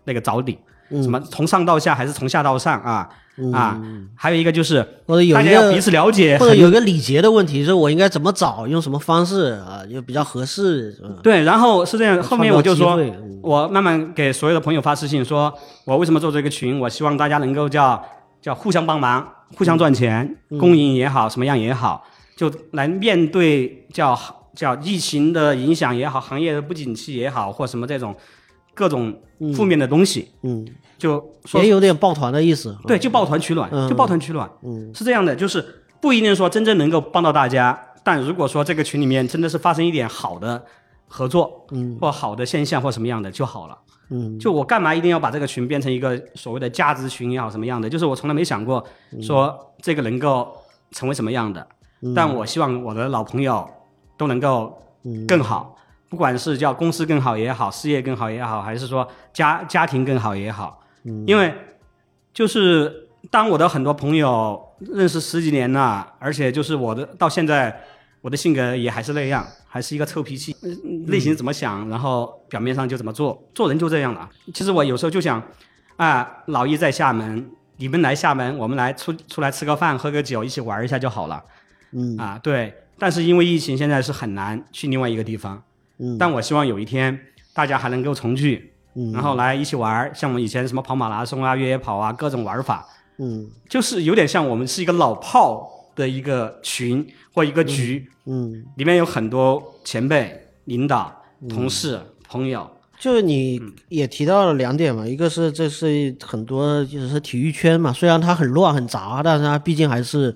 [0.03, 0.55] 那个找你，
[1.01, 3.09] 什么从上到下还是从下到上啊？
[3.51, 3.81] 啊，
[4.13, 4.87] 还有一个就是
[5.33, 10.95] 大家要彼此了解，或者有一个礼节的问题，就是我应该怎么找，用什么方式啊，就比较合适。
[11.23, 12.99] 对，然后是这样，后面我就说，
[13.41, 15.51] 我慢慢给所有的朋友发私信，说
[15.85, 17.99] 我为什么做这个群，我希望大家能够叫
[18.39, 19.27] 叫互相帮忙，
[19.57, 22.03] 互相赚钱，共赢也好，什么样也好，
[22.41, 24.17] 就来面对叫
[24.55, 28.15] 叫疫情的影响也好，行业的不景气也好，或什么这种
[28.73, 29.15] 各种
[29.53, 30.65] 负面的东西，嗯。
[30.97, 31.23] 就
[31.55, 40.63] 也有点抱团的意思，对，就抱团取暖，就抱团取暖，嗯，是这样的，就是不一定说真正能够帮到大家，但如果说这个群里面真的是发生一点好的
[41.07, 43.75] 合作，嗯，或好的现象或什么样的就好了，
[44.11, 48.85] 嗯，就我干嘛一定要把这个群变成一个所谓的价值群也好什么样的，就是我从来没想过
[49.19, 50.55] 说这个能够
[50.91, 51.67] 成为什么样的，
[52.15, 53.69] 但我希望我的老朋友
[54.17, 54.81] 都能够
[55.27, 55.75] 更好，
[56.09, 60.81] 不管是叫公司更好也好，事业更好也好，还是说家家庭更好也好。
[61.25, 61.53] 因为
[62.33, 67.81] 就是当我的很多朋友认识十几年了，而且就是我的到现在
[68.21, 70.55] 我的性格也还是那样，还是一个臭脾气，
[71.07, 74.29] 内心怎么想，然后表面上就怎么做，做人就这样了。
[74.53, 75.41] 其实我有时候就想，
[75.97, 81.43] 啊，老一在厦门，你们来厦门，我们来出出来吃个饭，喝个酒，一起玩一下就好了。
[81.93, 82.73] 嗯啊，对。
[82.97, 85.61] 但是因为疫情，现在是很难去另外一个地方。
[85.97, 86.17] 嗯。
[86.17, 87.19] 但我希望有一天
[87.53, 88.67] 大家还能够重聚。
[88.93, 92.85] 嗯然后来一起玩像我们以前什么跑马拉松啊、越野跑啊，各种玩法，
[93.19, 102.69] 嗯，就是有点像我们是一个老炮的一个群或一个局，嗯，里面有很多前辈、领导、同事、朋友。
[102.99, 110.35] 就是你也提到了两点嘛，一个是这是很多就是体育圈嘛，虽然它很乱很杂，但是它毕竟还是。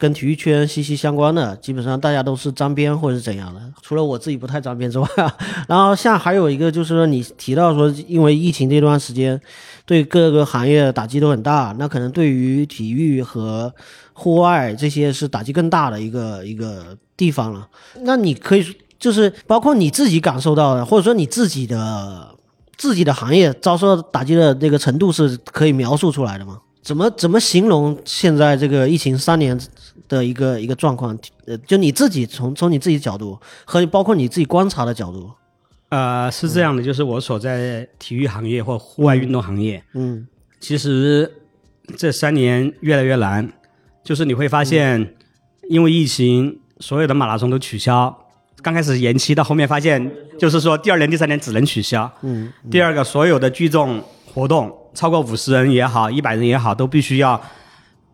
[0.00, 5.06] 跟体育圈息息相关的，基本上大家都是沾边或者是怎样的，除了我自己不太沾边之外，
[5.68, 9.38] 然后像还有一个就是说你提到说，因为疫情这段时间，
[9.84, 13.70] 对各个行业打击都很大，那可能对于体育和
[14.14, 17.68] 户外这些是打击更大的一个一个地方了。
[18.00, 18.64] 那你可以
[18.98, 22.34] 就是包括你自己感受到的，或者说你自己的
[22.78, 26.58] 自己的行业遭受打击的那个程度是可以描述出来的吗？
[26.82, 29.58] 怎么怎么形容现在这个疫情三年
[30.08, 31.16] 的一个一个状况？
[31.44, 35.30] 呃，就你自己从从你自己角度和包括你自己观察的角度，
[35.90, 40.26] 呃，是这样的，就是我所在体育行业或户外运动行业，嗯，
[40.58, 41.30] 其实
[41.98, 43.52] 这三年越来越难，
[44.02, 45.14] 就是你会发现，
[45.68, 48.26] 因为疫情，所有的马拉松都取消，
[48.62, 54.74] 刚开始延期，到后面发现就是说第二年、第三年只能取消，嗯，第二个所有的聚众活动。
[54.94, 57.40] 超过五十人也好，一百人也好，都必须要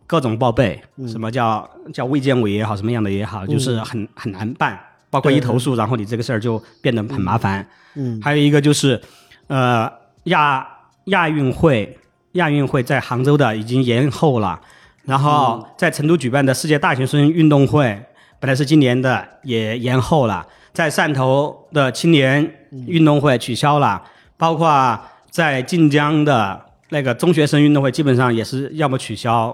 [0.05, 0.81] 各种报备。
[1.07, 4.79] 什么叫叫卫健委也好，什么样的也好，就是很很难办。
[5.09, 7.65] 包括一投诉，然后你这个事儿就变得很麻烦。
[7.95, 9.01] 嗯，还有一个就是，
[9.47, 9.89] 呃，
[10.25, 10.67] 亚
[11.05, 11.97] 亚运会，
[12.33, 14.59] 亚运会在杭州的已经延后了，
[15.05, 18.03] 然后在成都举办的世界大学生运动会，
[18.37, 20.45] 本来是今年的，也延后了。
[20.73, 24.03] 在汕头的青年运动会取消了，
[24.35, 24.99] 包括
[25.31, 26.66] 在晋江的。
[26.89, 29.49] 那个中学生运动会基本上也是要么取消，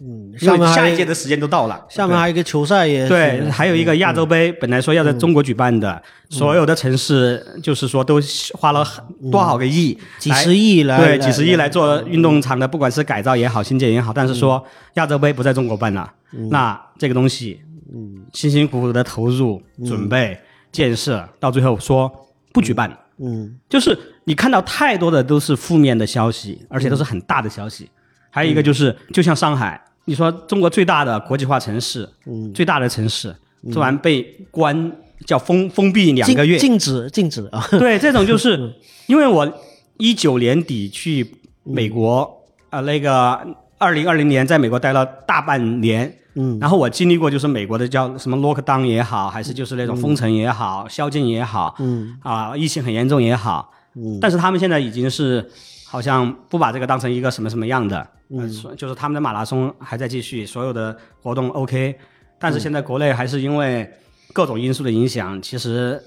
[0.00, 1.84] 嗯，因为下一届的时间都到了。
[1.88, 8.20] 下面还有一个球赛也对，还有一个亚洲杯，本来说要在中国举办的，所有的城市就是说都
[8.54, 16.10] 花了很多少个亿，几十亿来对几十亿来做运动场的，不管是改造也好，新建也好，但是说亚洲杯不在中国办了，
[16.50, 17.60] 那这个东西，
[17.92, 20.38] 嗯，辛辛苦苦的投入准备
[20.72, 22.10] 建设，到最后说
[22.52, 22.96] 不举办。
[23.22, 27.88] 嗯，就是你看到太多的都是负面的消息，而且都是很大的消息。
[28.30, 33.34] 还有一个就是，就像上海，你说中国最大的国际化城市，嗯，最大的城市
[33.72, 34.92] 突然被关，
[35.26, 37.66] 叫封封闭两个月，禁止禁止啊。
[37.72, 38.72] 对，这种就 是
[39.06, 39.52] 因为我
[39.98, 43.38] 一九年底去美国，啊，那个
[43.78, 46.16] 二零二零年在美国待了大半年。
[46.40, 55.46] 嗯，然后我经历过，就是美国的叫什么 lockdown 也好，还是就是那种封城也好、宵禁也好，嗯，啊，疫情很严重也好，嗯，但是他们现在已经是
[55.86, 61.94] 好像不把这个当成一个什么什么样的，嗯，就是他们的马拉松还在继续，所有的活动 OK，
[62.38, 63.90] 但是现在国内还是因为
[64.32, 66.02] 各种因素的影响，其实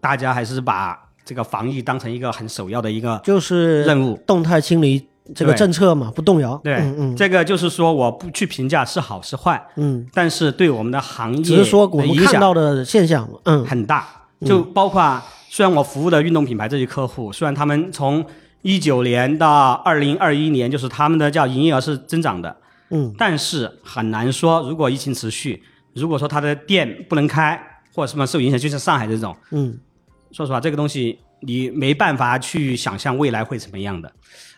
[0.00, 5.08] 大家还是把这个防疫当成一个很首要的一个就是任务，动态清理。
[5.34, 6.60] 这个政策嘛，不动摇。
[6.64, 9.64] 对，嗯，这个就是说，我不去评价是好是坏。
[9.76, 14.06] 嗯，但是对我们的行业，只是说我们看到的现象，嗯，很大。
[14.44, 18.24] 就包括虽然我服务的运动品牌这些客户，虽然他们从
[18.62, 22.56] 一九年到二零二一年，就是他们的叫营业额是增长的，
[22.90, 25.62] 嗯，但是很难说，如果疫情持续，
[25.94, 27.56] 如果说他的店不能开
[27.94, 29.78] 或者什么受影响，就像上海这种，嗯，
[30.32, 34.10] 说实话，这个东西你没办法去想象未来会怎么样的。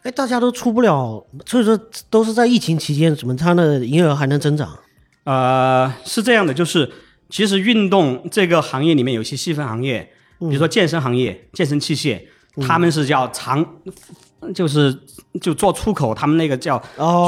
[0.04, 1.78] 哎，大家都出不了，所以说
[2.10, 4.68] 都是在疫情期间，怎么它的营业额还能增长？
[5.24, 6.92] 呃，是这样的，就是
[7.30, 10.06] 其实运动这个行业里面有些细分行业，
[10.38, 12.20] 比如说健身行业、健身器械，
[12.60, 13.66] 他们是叫长，
[14.54, 14.94] 就是
[15.40, 16.78] 就做出口，他们那个叫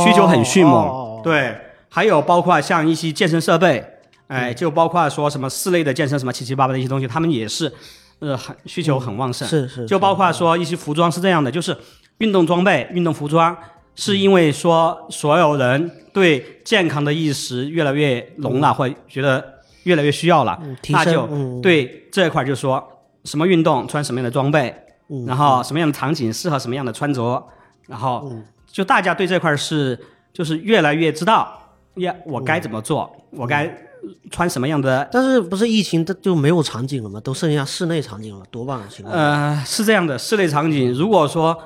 [0.04, 1.22] 需求很迅猛。
[1.24, 1.56] 对，
[1.88, 3.82] 还有包括像一些健身设备，
[4.26, 7.72] 哎，就包括说什么室内的健身什么七七八八的一些东西，他们也是
[8.18, 9.48] 呃很需求很旺盛。
[9.48, 9.86] 是是。
[9.86, 11.74] 就包括说一些服装是这样的，就是
[12.18, 13.56] 运动装备、运动服装。
[13.98, 19.42] 是因为说所有人对健康的意识越来越浓了，或觉得
[19.84, 21.26] 越来越需要了，那就
[21.62, 22.86] 对这一块就说
[23.24, 24.74] 什么运动穿什么样的装备，
[25.26, 27.42] 然后什么样的场景适合什么样的穿着，
[27.86, 28.30] 然后
[28.70, 29.98] 就大家对这块是
[30.30, 31.58] 就是越来越知道，
[31.94, 33.74] 呀，我该怎么做，我该
[34.30, 35.08] 穿什么样的。
[35.10, 37.18] 但是不是疫情的就没有场景了吗？
[37.20, 39.16] 都剩下室内场景了，多半情况。
[39.16, 41.56] 呃，是这样的，室内场景如果说。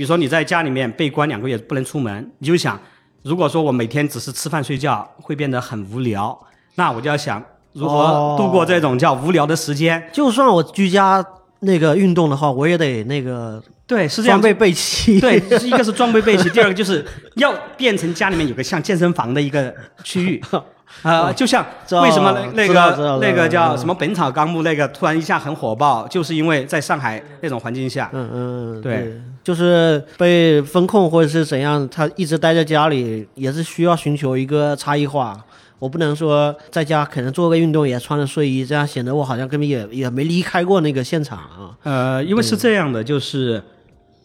[0.00, 2.80] 比如说你在家里面被关两个月不能出门，你就想，
[3.22, 6.34] 如果说我每天只是吃饭睡觉，会变得很无聊。
[6.76, 10.02] 那我就要想如何度过这种叫无聊的时间。
[10.10, 11.22] 就算我居家
[11.58, 14.40] 那个运动的话，我也得那个对，是这样。
[14.40, 15.20] 装备备齐。
[15.20, 19.70] 对，一个是装备备齐， 第二个就是要变成家里面有个像健身房的一个
[20.02, 20.42] 区域。
[21.02, 21.62] 呃，就像
[22.02, 35.44] 为什么那个那个叫什么《本草纲目》那个突然一下很火爆，就是因为在上海那种环境下，嗯嗯，对，就是被风控或者是怎样，他一直待在家里，也是需要寻求一个差异化。
[35.78, 41.74] 我不能说在家可能做个运动也穿着睡衣，这样显得我好像根本也也没离开过那个现场啊。
[41.84, 43.62] 呃，因为是这样的，就是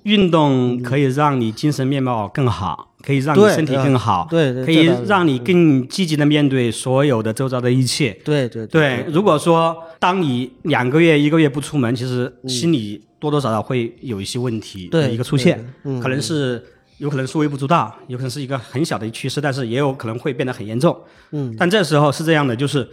[0.04, 2.89] 运动可以让你精神面貌更好。
[3.06, 9.06] 可以让你身体更好，对对，可以让你更积极的面对所有的周遭的一切，对对对。
[9.10, 15.63] 如果说当你两个月、一个月不出门，其实心里多多少少会有一些问题的一个出现，
[16.02, 16.63] 可能是
[16.98, 21.00] 有可能是微不足道，有可能是一个很小的趋势，但是也有可能会变得很严重。
[21.30, 22.89] 嗯，但这时候是这样的，就是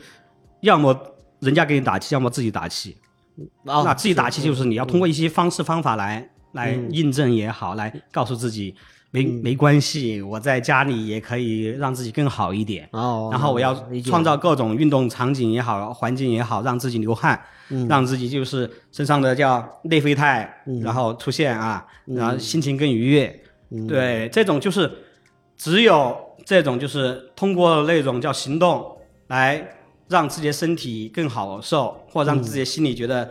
[0.61, 0.95] 要么
[1.41, 2.95] 人家给你打气，要么自己打气。
[3.65, 8.75] 那自己打气就是你要通过一些方式方法来来印证也好，来告诉自己。
[9.15, 12.89] 没没关系，我在家里也可以让自己更好一点。
[12.93, 20.51] 哦，然后我要创造各种运动场景也好，环境也好，让自己流汗，嗯让自己就是身上的叫内啡肽，
[20.83, 23.43] 然后出现啊，然后心情更愉悦。
[23.87, 24.91] 对，这种就是
[25.59, 28.97] 只有这种就是通过那种叫行动
[29.27, 29.63] 来
[30.09, 33.31] 让自己的身体更好受，或者让自己的心里觉得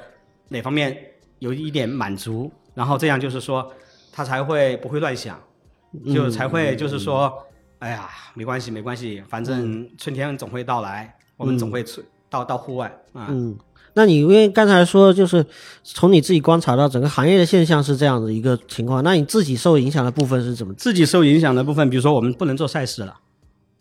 [0.49, 0.95] 哪方面
[1.39, 3.67] 有一点满足，然后这样就是说
[4.11, 5.39] 他才会不会乱想。
[6.13, 7.31] 就才会就是说，
[7.79, 13.27] 哎呀，没关系，没关系，反正春天总会到来，我们总会出到到户外啊。
[13.29, 13.57] 嗯，
[13.93, 15.45] 那你因为刚才说就是
[15.83, 20.73] 从你自己观察到整个行业的现象是这样的一个情况，那你自己受影响的部分是怎么？
[20.75, 23.13] 自己受影响的部分，比如说我们不能做赛事了，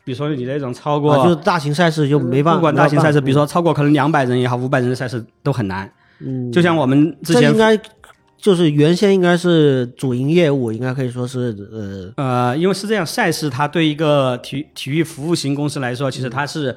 [0.03, 5.93] 比如说你那种超过就是大型赛事就没办法，不管大型赛事，比如说超过可能两百人也好，五百人的赛事都很难。
[6.19, 7.81] 嗯，就像我们之前应该。
[8.41, 11.55] 就是原先应该是主营业务，应该可以说是
[12.17, 16.75] 呃呃，因为是这样，赛事它对一个体体育服务型公司来说，其实它是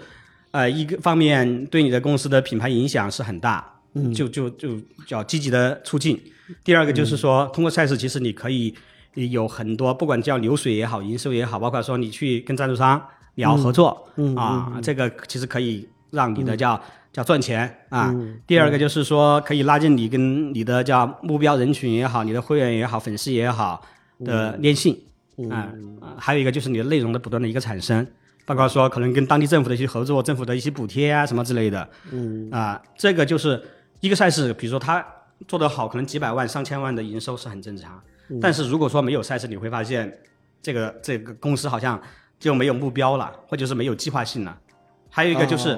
[0.52, 6.22] 呃一个方面对你的公司的品牌影响是很大，嗯，就就就叫积极的促进。
[6.66, 8.74] 第二个就是说，通过赛事，其实你可以
[9.14, 13.02] 有很多，不管叫流水也好，营收也好，包括说你去跟赞助商
[13.36, 16.80] 聊合作，嗯啊，这个其实可以让你的叫。
[17.14, 18.14] 叫赚钱啊，
[18.48, 23.86] 第二个就是说可以拉近你跟你的叫目标人群也好，你的会员也好，粉丝也好
[24.26, 25.00] 的粘性
[25.52, 25.72] 啊，
[26.18, 28.06] 还有一个就是你的内容的不断的一个产生，
[28.46, 32.50] 包括说可能跟当地政府的一些合作，政府的一些补贴啊什么之类的，嗯。
[32.52, 33.62] 啊，这个就是
[34.00, 35.06] 一个赛事，比如说它
[35.48, 38.02] 做得好，可能几百万、上千万的营收是很正常，
[38.42, 40.12] 但是如果说没有赛事，你会发现
[40.64, 42.02] 这个这个公司好像
[42.40, 44.58] 就没有目标了，或者是没有计划性了。
[45.16, 45.78] 还有一个就是，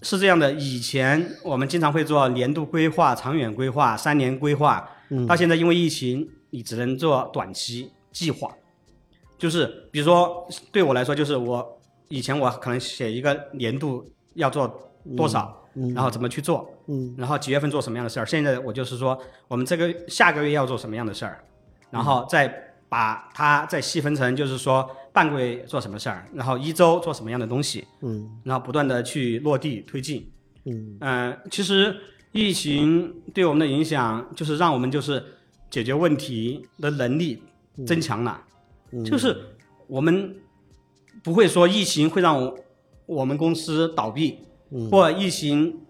[0.00, 4.88] 是这样的，以前我们经常会做年度规划、长远规划、三年规划，
[5.28, 8.50] 到现在因为疫情，你只能做短期计划。
[9.36, 15.54] 就是比如说，对我来说，就是我以前我可能写一个年度要做多少，
[15.94, 16.66] 然后怎么去做，
[17.18, 18.24] 然后几月份做什么样的事儿。
[18.24, 21.44] 现在我就是说，我们这个下个月要做什么样的事儿，
[21.90, 22.62] 然后再。
[22.88, 30.30] 把它再细分成，就是说半个月做什么事儿，然后一周做什么样的东西，嗯，然后不断的去落地推进，
[30.66, 31.96] 嗯，嗯，其实
[32.32, 35.24] 疫情对我们的影响就是让我们就是
[35.70, 37.42] 解决问题的能力
[37.86, 38.42] 增强了，
[39.06, 39.34] 就是
[39.86, 40.36] 我们
[41.24, 42.54] 不会说疫情会让
[43.06, 44.90] 我们公司倒闭，嗯。
[44.90, 45.80] 或疫情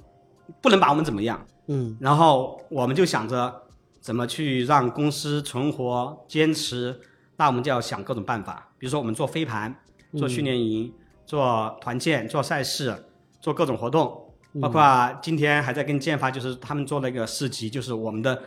[0.61, 3.63] 不能把我们怎么样，嗯，然后我们就想着
[4.01, 7.01] 怎么去让公司存活坚持，
[7.37, 9.75] 那我们就要想各种办法，比如说我们做飞盘、
[10.17, 10.93] 做训练营、
[11.25, 13.07] 做团建、做赛事、
[13.41, 14.23] 做各种活动。
[14.59, 18.43] 包括今天还在跟建发，就是他们做那个市集，就是我们的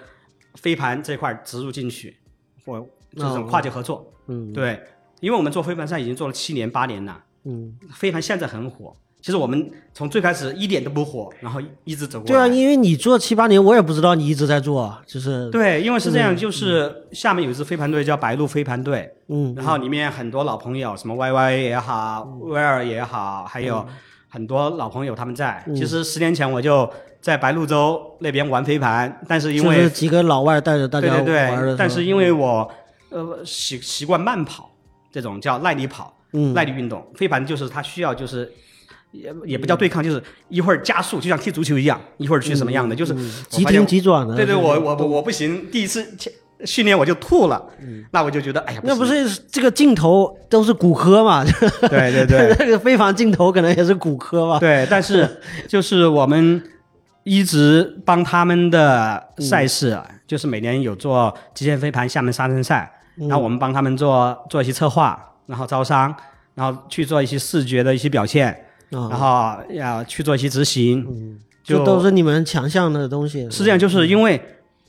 [0.56, 2.18] 飞盘这块植入进去，
[2.66, 4.12] 或这种跨界合作。
[4.26, 4.82] 嗯，对，
[5.20, 7.24] 因为我们做飞盘赛已经做了七年八年了。
[7.44, 12.28] 嗯，飞盘现在很火，其实我们从最开始一点都不火，然后一直走过来。
[12.28, 23.86] 对啊，因为你做七八年，我也不知道你一直在做，就是对，因为是这样，就是下面有一支飞盘队叫白鹭飞盘队，嗯，然后里面很多老朋友，什么 Y Y 也好，威尔也好，还有。
[24.32, 26.88] 很多老朋友他们在，其实十年前我就
[27.20, 32.72] 在白鹭洲那边玩飞盘，但是因为几个老外带着大家玩对对对，但是因为我
[33.10, 34.70] 呃习习惯慢跑，
[35.12, 36.14] 这种叫耐力跑，
[36.54, 38.54] 耐力运动，飞盘就是它需要就是
[39.12, 43.14] 也也不叫对抗，就是一会儿加速，就像踢足球一样，一会儿去什么样的，就是
[43.50, 44.36] 急停急转的。
[44.36, 46.06] 对对，我我我不行，第一次。
[46.66, 47.66] 训练我就吐了，
[48.12, 51.42] 那我就觉得，哎呀，那不是这个镜头都是骨科嘛？
[51.90, 54.60] 对 对对，那个非凡镜头可能也是骨科吧？
[54.60, 56.62] 对，但是 就是我们
[57.24, 66.14] 一直帮他们的赛事，就是每年有做极限飞盘厦门沙尘赛，然后我们帮他们做做一些策划，然后招商，
[66.56, 73.50] 然后去做一些视觉的一些表现，然后要去做一些执行，就都是你们强项的东西。
[73.50, 74.42] 是这样，就是因为。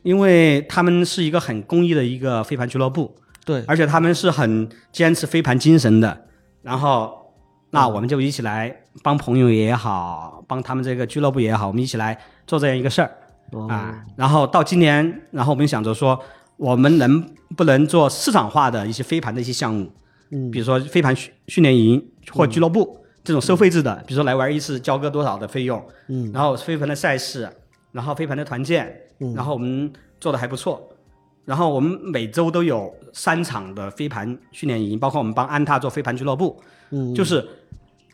[0.02, 6.24] 因为他们是一个很公益的一个飞盘俱乐部，对，而且他们是很坚持飞盘精神的。
[6.62, 7.34] 然后，
[7.68, 13.14] 那我们就一起来帮朋友也好，帮他们这个俱乐部也好，我们一起来做这样一个事儿
[13.68, 14.02] 啊。
[14.16, 16.18] 然后到今年，然后我们想着说，
[16.56, 17.22] 我们能
[17.54, 19.92] 不能做市场化的一些飞盘的一些项目？
[20.30, 25.85] 嗯，比如说飞盘训训练营或俱乐部这种收费制的，比如说来玩一次交个多少的费用？
[26.09, 27.50] 嗯，然后飞盘的赛事，
[27.92, 29.00] 然后飞盘的团建。
[29.35, 30.83] 然后我们做的还不错，
[31.44, 37.46] 然后我们每周都有三场的飞盘训练营，包括我们帮安踏做飞盘俱乐部，嗯，就是，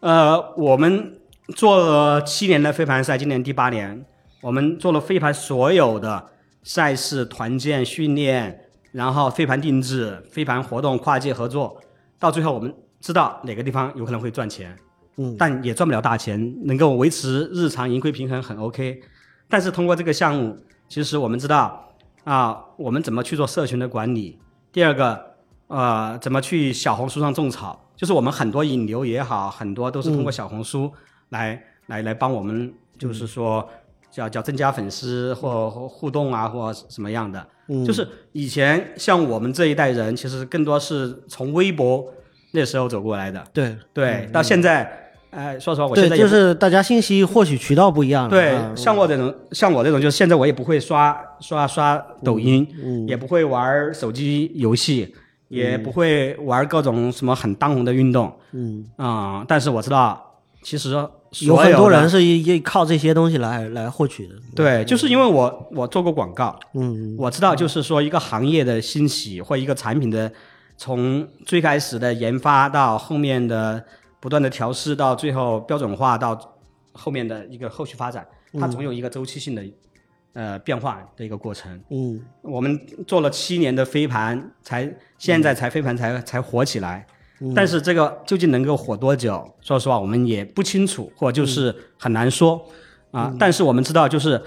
[0.01, 1.17] 呃，我们
[1.55, 4.05] 做了七年的飞盘赛，今年第八年，
[4.43, 6.27] 我们做了飞盘所有的
[6.65, 11.81] 赛事、团建、训练，然后飞盘定制、飞盘活动、跨界合作，
[12.19, 14.77] 到最后我们知道哪个地方有可能会赚钱，
[15.17, 19.01] 嗯，但也赚不了大钱，能够维持日常盈亏平衡很 OK，
[19.49, 20.57] 但是通过这个项目。
[20.89, 24.39] 其实我们知道啊，我们怎么去做社群的管理？
[24.71, 25.35] 第二个，
[25.67, 27.91] 呃，怎么去小红书上种草？
[27.97, 30.93] 就是我们很多引流也好，很多都是通过小红书
[31.31, 33.69] 来来来帮我们，就是说
[34.09, 37.45] 叫叫增加粉丝或互动啊，或什么样的。
[37.85, 42.07] 就是以前像我们这一代人，其实更多是从微博
[42.53, 43.45] 那时候走过来的。
[43.53, 45.03] 对对，到现在。
[45.37, 48.27] 哎，说实话，我现在就是大家信息获取渠道不一样。
[48.27, 52.67] 对，像我这种，像我这种，就是现在我也不会刷刷刷抖音，
[53.07, 55.15] 也不会玩手机游戏，
[55.49, 58.33] 也不会玩各种什么很当红的运动。
[58.53, 60.93] 嗯啊，但是我知道，其实
[61.41, 64.35] 有很多人是依靠这些东西来来获取的。
[64.55, 70.33] 对，就是因为我我做过广告，嗯，我知道，就是说一个行业的兴起或一个产品的
[70.79, 73.85] 从最开始的研发到后面的。
[74.27, 76.37] 不断的调试到最后标准化，到
[76.93, 78.27] 后面的一个后续发展，
[78.59, 79.65] 它总有一个周期性的
[80.33, 81.81] 呃变化的一个过程。
[81.91, 87.07] 嗯，我们做了七年的飞盘，才现在才飞盘才才火起来，
[87.55, 89.49] 但是这个究竟能够火多久？
[89.61, 92.61] 说实话，我们也不清楚，或就是很难说
[93.13, 93.33] 啊。
[93.39, 94.43] 但是我们知道，就是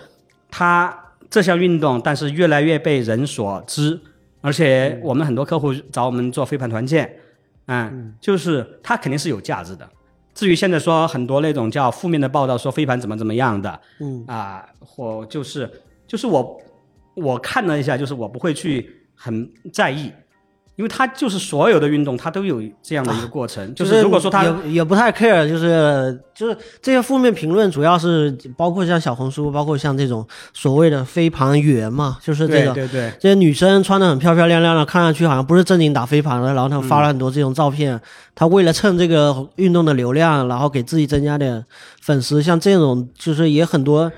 [0.52, 0.94] 它
[1.30, 3.98] 这项运动，但是越来越被人所知，
[4.42, 7.19] 而且我们很多客户找我们做飞盘团建。
[7.70, 9.88] 嗯，就是它肯定是有价值的。
[10.34, 15.70] 至于现在说很多那种叫负面的报道，说飞盘怎么怎么样的，嗯啊，或就是
[16.08, 16.62] 就是我
[17.16, 20.12] 我看了一下，就是我不会去很在意。
[20.80, 23.76] 因为他就是所有的运动，他都有这样的一个过程。
[23.76, 38.00] 就是如果说他也也不太 care，就是就是这些负面评论，主要是包括像小红书，包括像这种所谓的飞盘员嘛，就是这个对对这些女生穿的很漂漂亮亮的，看上去好像不是正经打飞盘的，然后她发了很多这种照片，
[38.34, 41.66] 她为了蹭这个运动的流量，然后给自己增加点
[42.02, 44.10] 粉丝，像这种就是也很多。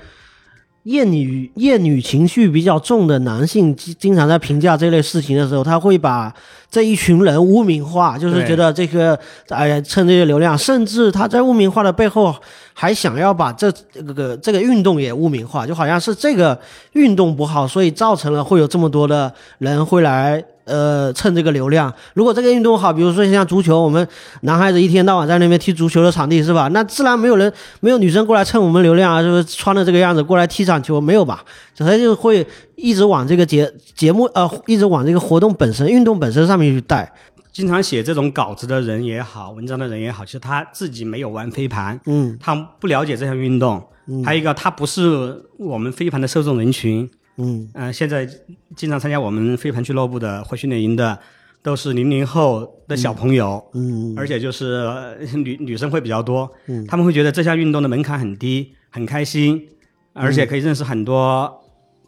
[0.84, 6.34] 厌女厌女情绪比较重的男性，经经常在评价这类事情的时候，他会把
[6.70, 9.18] 这一群人污名化，就是觉得这个
[9.48, 12.34] 哎呀蹭这些流量，甚至他在污名化的背后
[12.74, 16.58] 还想要把这这个这个运动也污名化，就好像是这个
[16.92, 20.44] 运动不好，所以造成了会有这么多的人会来。
[20.64, 21.92] 呃，蹭这个流量。
[22.14, 24.06] 如果这个运动好，比如说像足球，我们
[24.42, 26.68] 男孩子一天到晚在那边踢足球的场地是吧？
[26.68, 31.44] 那自然没有人，没有女生过来蹭我们流量啊，就是穿的这个样子过来踢场球，没有吧？
[31.76, 32.46] 他就会
[32.76, 37.12] 一直往这个节节目呃，一直往这个活动本身、运动本身上面去带。
[37.52, 43.82] 经常写这种稿子的人也好，文章的人也好，其实他自己没有玩飞盘，嗯，他不了解这项运动。
[44.24, 47.08] 还有一个，他不是我们飞盘的受众人群。
[47.36, 47.68] 嗯。
[47.92, 48.28] 现在
[48.76, 51.18] 经常参加我们飞盘俱乐部的或训练营的，
[51.62, 54.84] 都是零零后的小朋友，嗯，而且就是
[55.36, 59.68] 女女生会比较多，嗯，他们会觉得这项运动的门槛很低，很开心，
[60.12, 61.50] 而且可以认识很多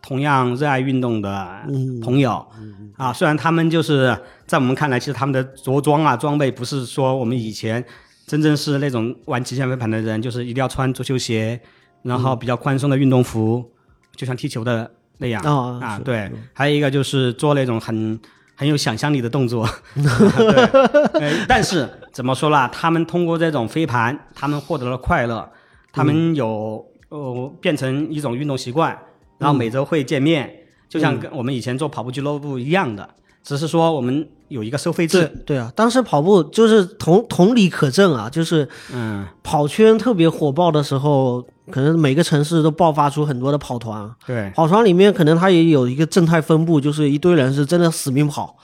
[0.02, 1.62] 同样热爱运动的
[2.02, 2.44] 朋友，
[2.96, 4.16] 啊，虽然他们就是
[4.46, 7.82] 在我们看来，其实他们的着装啊装备不是说我们以前
[8.26, 11.60] 真正是那种玩极限飞盘的人，就是一定要穿足球鞋，
[12.02, 13.64] 然后比较宽松的运动服，
[14.16, 14.90] 就像踢球的。
[15.18, 15.42] 那样。
[15.80, 18.18] 啊，对，还有一个就是做那种很
[18.56, 22.68] 很有想象力的动作， 对， 但是怎么说啦？
[22.68, 25.48] 他们通过这种飞盘，他们获得了快乐，
[25.92, 28.96] 他们有呃变成一种运动习惯，
[29.38, 30.50] 然后每周会见面，
[30.88, 33.08] 就像跟我们以前做跑步俱乐部一样的，
[33.42, 35.30] 只是说我们有一个收费制。
[35.44, 41.44] 对啊，当时跑步就是同同理可证啊，就是嗯，跑圈特别火爆的时候。
[41.70, 48.54] 可能每个城市都爆发出很多的跑团，对，跑团里面可能它也有一个正态分布，就是一堆人是真的死命跑，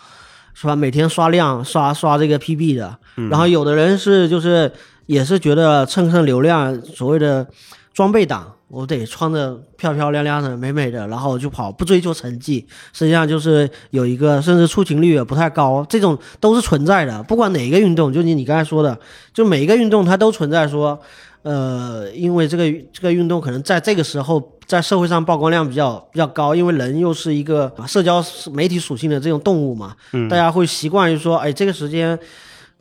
[0.53, 0.76] 是吧？
[0.76, 2.95] 每天刷量、刷刷这个 PB 的，
[3.30, 4.70] 然后有的人是就是
[5.07, 7.49] 也是觉得蹭蹭流量，所谓的
[7.95, 17.23] 装备党，我得穿的漂漂亮亮的、美美的，然后就跑，不追求成绩，实际上就是有一个甚至出勤率也不太高，这种都是存在的。
[17.25, 18.99] 不管哪一个运动，就你你刚才说的，
[19.35, 20.99] 就每一个运动它都存在说。
[21.43, 29.97] 呃，因为这个这个运动可能在这个时候在社会上曝光量比较比较高，因为人又是一个社交媒体属性的这种动物嘛，
[30.29, 32.18] 大家会习惯于说，哎，这个时间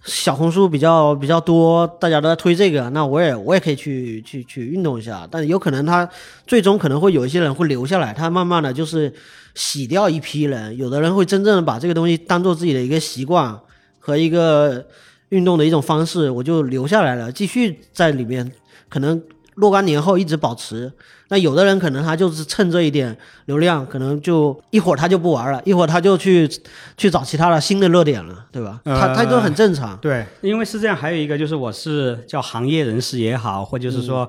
[0.04, 5.28] 小红书比较比较多，大家都在推这个，那我也我也可以去去去运动一下。
[5.30, 6.10] 但有可能他
[6.48, 9.14] 最终可能会有一些人会留下来，他慢慢的就是
[9.56, 13.60] 洗掉一批人，有的人会真正的把这个东西当做自己的一个习惯
[14.00, 14.86] 和一个。
[15.30, 18.52] 运动的一种方式，我就留下来了，继续在里面，
[18.90, 19.22] 可能
[19.60, 20.92] 若干年后一直保持。
[21.32, 26.50] 那有的人可能他就是趁这一点流量，可能就一会儿他就不玩了，一会儿他就去
[26.98, 28.82] 去找其他的新的热点了，对吧？
[28.84, 29.96] 他他都很正常。
[29.98, 34.28] 对，因为是这样，还有一个就是我是叫行业人士也好，或者是说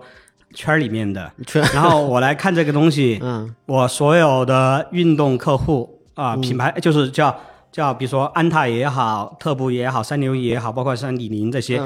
[0.52, 1.32] 圈里面的，
[1.72, 7.34] 然后我来看这个东西， 嗯，我所有的运动客户啊，品牌就是叫。
[7.72, 11.80] 叫比如说安踏也好，特步也好，三牛也好，包括像李宁这些，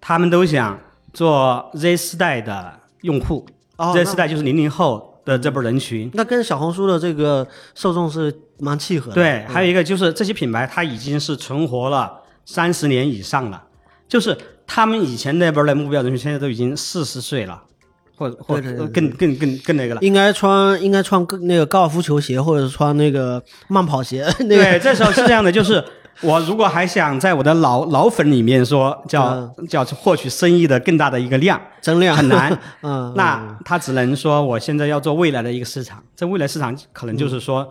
[0.00, 0.76] 他们都想
[1.12, 2.72] 做 Z 世代的
[3.02, 3.46] 用户。
[3.94, 6.10] Z 世代就是零零后的这波人群。
[6.14, 9.14] 那跟小红书的这个受众是蛮契合的。
[9.14, 12.12] 对，还有一个就是这些品牌，它已经是存活了
[12.44, 13.62] 三十年以上了，
[14.08, 14.36] 就是
[14.66, 17.62] 他们以前那波的目标人群，现在都已经四十岁了。
[18.16, 24.26] 或或者更更更更那个了，应该穿应该穿那个高尔夫球鞋，或者是穿那个慢跑鞋。
[24.48, 25.84] 对，这时候是这样的，就是
[26.22, 32.16] 我如果还想在我的老老粉里面说叫叫获取生意的更大的一个量增量。
[32.16, 37.68] 很难， 嗯，那他只能说我现在要做未来的一个市场，这未来市场可能就是说，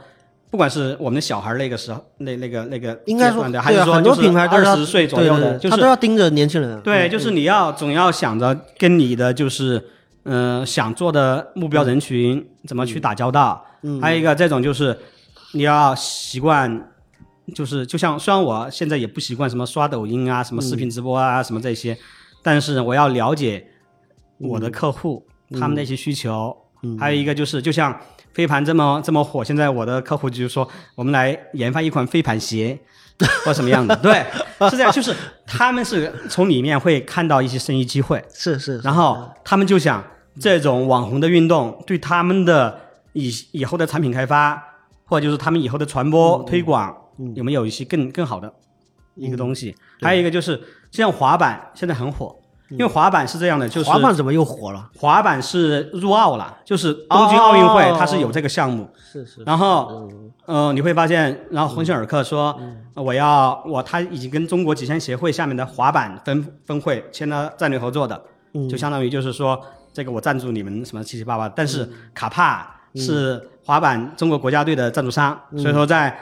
[0.49, 6.79] 不管是我们的小孩那个时候那那个那个应该说的，还是说很多品牌二十岁左右的，他都要盯着年轻人。
[6.81, 9.83] 对，就是你要总要想着跟你的就是。
[10.29, 13.65] 嗯，想做的目标人群怎么去打交道？
[13.83, 14.93] 嗯，还有一个这种就是
[15.53, 16.69] 你要习惯，
[17.53, 21.97] 就是就像虽然我现在也不习惯什么刷抖音啊、什么视频直播啊、什么这些，
[22.41, 23.67] 但是我要了解
[24.37, 25.25] 我的客户
[25.59, 26.55] 他们的一些需求。
[26.83, 27.99] 嗯，还有一个就是就像
[28.33, 32.77] 飞盘这么这么火，现在我的客户就是说我们来研发一款飞盘鞋
[33.43, 34.25] 或什么样的，对，
[34.69, 40.03] 是这样，就是他们是从里面会看到一些生意机会，是是，然后他们就想。
[40.39, 42.79] 这种网红的运动对他们的
[43.13, 44.63] 以以后的产品开发，
[45.05, 46.95] 或者就是他们以后的传播推广，
[47.35, 48.51] 有没有一些更更好的
[49.15, 49.75] 一个东西？
[50.01, 50.61] 还有一个就是
[50.91, 52.35] 像滑板现在很火，
[52.69, 54.89] 因为滑板是这样的，就是滑板怎么又火了？
[54.97, 59.43] 滑板是入奥了，就是东京奥运会它是有这个项目，是是。
[59.43, 60.09] 然后
[60.45, 62.59] 呃你会发现，然后鸿星尔克说
[62.93, 68.21] 我要我他已经跟中国极限协会下面的滑板分分会签了战略合作的，
[68.69, 69.61] 就相当于就是说。
[69.93, 76.15] 这个我赞助你们什么七七八八，但是卡帕是滑板中国国家队的赞助商，所以说在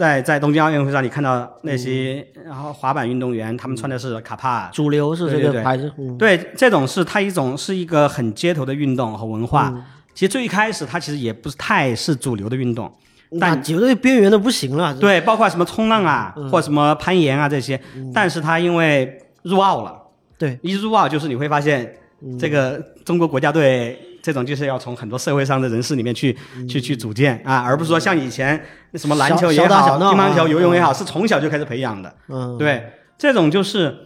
[0.00, 5.92] 在在东京奥运会上，你看到那些然后滑板运动员，他们穿的是卡帕，主流是这个牌子。
[6.18, 9.70] 对，这种是它一种是一个很街头的运动和文化。
[10.14, 12.90] 其实最一开始它其实也不是太是主流的运动，
[13.38, 14.94] 但绝对边缘的不行了。
[14.94, 17.78] 对，包括什么冲浪啊，或什么攀岩啊这些，
[18.14, 19.94] 但是它因为入奥了。
[20.38, 21.94] 对，一入奥就是你会发现，
[22.38, 26.36] 这个中国国家队这种就是要从很多社会上的人士里面去
[26.68, 28.62] 去去组建啊，而不是说像以前
[28.94, 32.14] 什么篮球也好、乒乓球、游泳也好，是从小就开始培养的。
[32.28, 33.96] 嗯，对，这种就是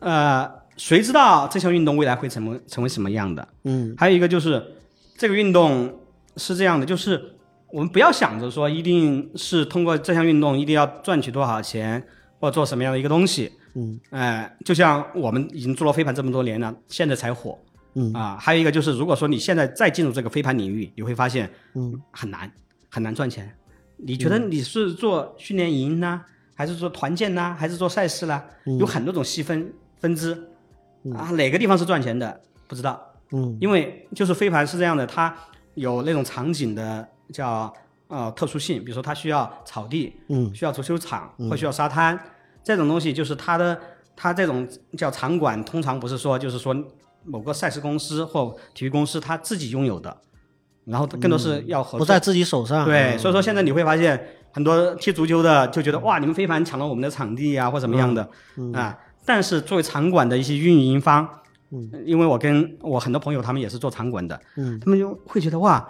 [0.00, 3.46] 呃，谁知道这项运动未来会成为成为什么样的？
[3.64, 4.62] 嗯，还有一个就是
[5.16, 6.00] 这个运动
[6.36, 7.20] 是这样的，就是
[7.72, 12.02] 我们不要想着说一定是通过这项运动一定要赚取多少钱
[12.38, 13.50] 或做什么样的一个东西。
[13.76, 17.58] 嗯，哎，就像我们已经做了飞盘这么多年了，现在才火。
[17.94, 22.50] 嗯啊，还有一个就是，如果说你现在再进入这个飞盘领域，你会发现，嗯，很难，
[22.90, 23.56] 很难赚钱。
[23.96, 26.20] 你觉得你是做训练营呢，
[26.54, 28.42] 还是做团建呢，还是做赛事呢？
[28.78, 30.32] 有很多种细分分支
[31.14, 32.40] 啊，哪个地方是赚钱的？
[32.66, 33.00] 不知道。
[33.30, 35.34] 嗯，因为就是飞盘是这样的，它
[35.74, 37.72] 有那种场景的叫
[38.08, 42.18] 呃特殊性，比如说它需要草地，嗯，需要足球场，或需要沙滩。
[42.62, 43.80] 这种东西就是它的，
[44.16, 46.74] 它这种叫场馆，通常不是说就是说
[47.24, 50.16] 某个赛事公司或体育公司他自己拥有的，
[50.84, 52.84] 然后更多是要合作，不在自己手上。
[52.84, 58.28] 对，所以说现在你会发现很多踢足球的就觉得哇，你们非凡抢了我们的场地啊，或怎么样的
[58.72, 58.98] 啊。
[59.24, 61.26] 但是作为场馆的一些运营方，
[61.70, 65.88] 嗯，因为我跟我很多朋友他们也是做场馆的，嗯，他们就会觉得哇，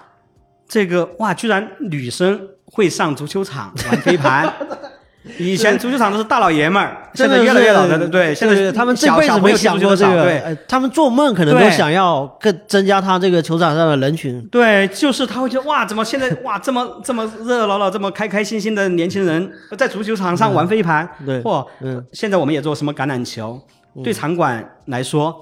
[0.69, 4.53] 这个哇，居然女生会上足球场玩飞盘。
[5.39, 14.47] 以前足球场都是大老爷们儿，现在越来越老的，对，现在他们这辈子没想过这个，对，他们做梦可能都想要更增加他这个球场上的人群。
[14.49, 21.67] 对，就是他会觉得哇，怎么现在哇这么这么热热闹闹，这么开开心心的年轻人在足球场上玩飞盘，对，或
[22.13, 23.59] 现在我们也做什么橄榄球，
[24.03, 25.35] 对场馆来说，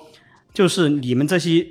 [0.54, 1.66] 就是你们这些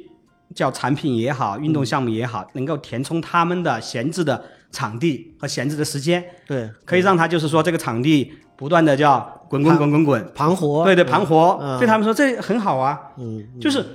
[0.53, 4.43] 叫产品也好，运动项目也好，能够填充他们的闲置的。
[4.73, 13.85] 场地和闲置的时间，对，可以让他就是说这个场地不断的叫滚滚滚滚滚盘活，对对盘活，对他们说这很好啊，嗯，就是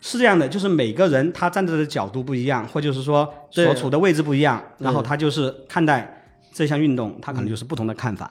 [0.00, 8.28] 是这样的，就是每个人他站在的角度不一样，或就是说所处的位置不一样，然后他就是看待这项运动，他可能就是不同的看法。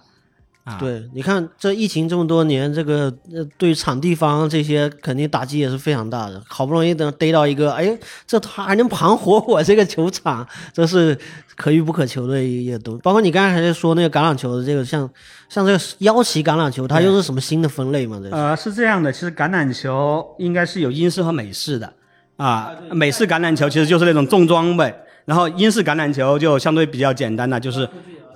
[0.79, 6.41] 对，你看这疫情这么多年，这个呃，对场地方这些肯定打击也是非常大的。
[6.47, 11.17] 好不容易等逮到一个，哎，这他还能盘活我这个球场，这是
[11.57, 13.01] 可遇不可求的一个东西。
[13.01, 15.09] 包括你刚才还在说那个橄榄球的这个，像
[15.49, 18.21] 像这个腰旗橄榄球，它又是什么新的分类吗？
[18.23, 21.91] 这呃，是这样的，其实橄榄球应该是有英式和美式的
[22.37, 22.71] 啊。
[22.91, 24.95] 美式橄榄球其实就是那种重装备，
[25.25, 27.89] 然后英式橄榄球就相对比较简单的，就是。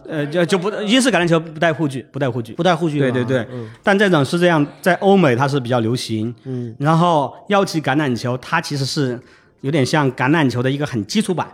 [0.07, 2.99] 呃，就就不英式橄榄球不带护具，不带护具，不带护具。
[2.99, 3.47] 对对对，
[3.83, 6.33] 但这种是这样，在欧美它是比较流行。
[6.45, 9.19] 嗯，然后腰旗橄榄球它其实是
[9.61, 11.47] 有点像橄榄球的一个很基础版，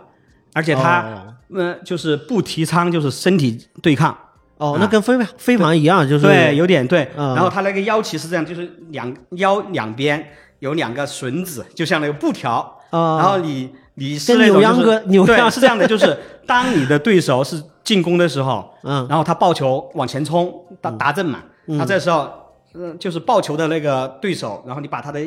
[0.52, 4.16] 而且它呃就是不提倡就是身体对抗。
[4.56, 7.08] 哦，那跟飞飞盘一样，就是对，有点对。
[7.16, 10.24] 然后它那个腰旗是这样，就是两腰两边
[10.60, 12.80] 有两个绳子，就像那个布条。
[12.90, 17.62] 然后你你是那种就是对，是这样的，就是当你的对手是。
[17.84, 21.40] 进攻的时候， 嗯，然后他抱球往前冲，打打阵嘛，
[21.78, 22.26] 他这时候，
[22.72, 25.20] 嗯，就是抱球的那个对手，然后你把他的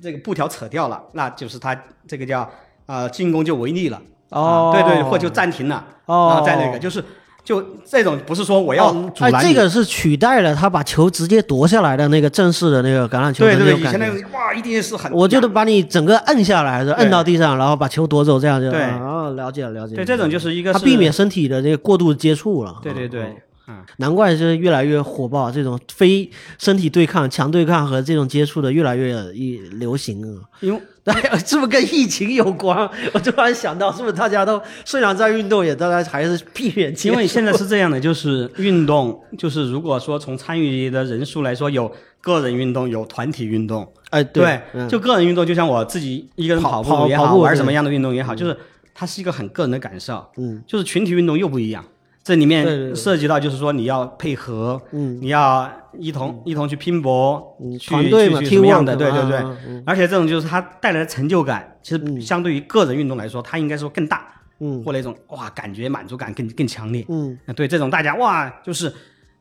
[0.00, 2.48] 这个布条扯掉了，那就是他这个叫
[2.86, 7.04] 呃进攻就违例了，哦，对对，或就暂停了，哦，然后再那个就是。
[7.48, 13.42] 就这种不是说我要阻拦，这个是取代了他把球直接夺下来的那个正式的那个橄榄球。
[13.42, 18.82] 对对，以前那个哇，一定是很，我就得把你整个摁下来，摁到地上，然后把球夺走，这样就对。
[18.82, 19.94] 哦，了解了了解。
[19.94, 22.76] 对，这种就是一个他避免身体的这个过度接触了。
[22.82, 23.34] 对对对。
[23.70, 30.40] 嗯，难怪是越来越火爆，这种非身体对抗、强对抗和这种接触的越来越一流行啊。
[30.60, 30.80] 因为
[31.44, 32.88] 是不是跟疫情有关？
[33.12, 36.94] 我突然想到，是不是大家都虽然在运动，也大家还是避免。
[37.04, 41.90] 因为现在是这样的，就是运动，就是如果说从参与的人数来说，有
[42.20, 43.86] 个人运动，有团体运动。
[44.10, 48.56] 哎，对，就个人运动，就像我自己一个人跑步也好，玩什么样的运动也好，就是
[48.94, 50.24] 它是一个很个人的感受。
[50.36, 51.84] 嗯，就是群体运动又不一样。
[52.24, 58.96] 这里面涉及到，就是说你要配合，嗯，你要一同一同去拼搏，团队嘛，什么样的？
[58.96, 59.82] 对对对。
[59.84, 64.26] 而且这种就是它带来的成就感，其实相对于个人运动来说，它应该说更大，
[64.60, 67.36] 嗯，或者一种哇，感觉满足感更更强烈，嗯。
[67.54, 68.92] 对这种大家哇，就是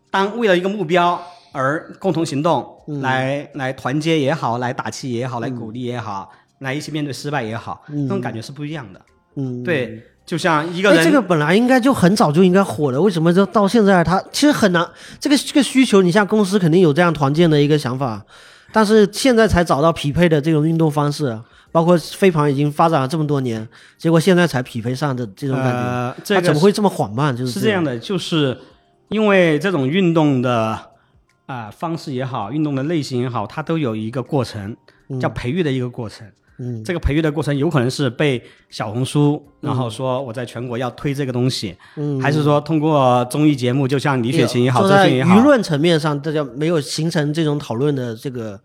[0.10, 2.68] 当为了一个目标而共同行动，
[3.02, 9.02] 来来团结也好，来打气也好，来鼓励也好，来一起面对失败也好，那种感觉是不一样的，
[9.36, 10.04] 嗯，对。
[10.28, 14.86] 就像一个人，这个本来应该就很早就应该火的，为什么就到现在它其实很难？
[15.22, 18.22] 这个这个需求，你像公司肯定有这样团建的一个想法，
[18.74, 21.40] 但是现在才找到匹配的这种运动方式，
[21.72, 23.66] 包括飞盘已经发展了这么多年，
[23.98, 25.72] 结果现在才匹配上的这种感
[26.26, 27.34] 觉，它怎么会这么缓慢？
[27.34, 28.58] 就是是这样的，就是
[29.08, 30.78] 因为这种运动的
[31.46, 34.76] 啊方式也好，运动的类型也好，它都有一个过程，
[35.22, 36.28] 叫培育的一个过程。
[36.28, 36.34] 嗯，
[36.84, 48.60] 这个培育的过程有可能是被小红书，然后说我在全国要推这个东西，嗯，还是说通过综艺节目，就像李雪琴也好，周迅也好，舆论层面上大家没有形成这种讨论的这个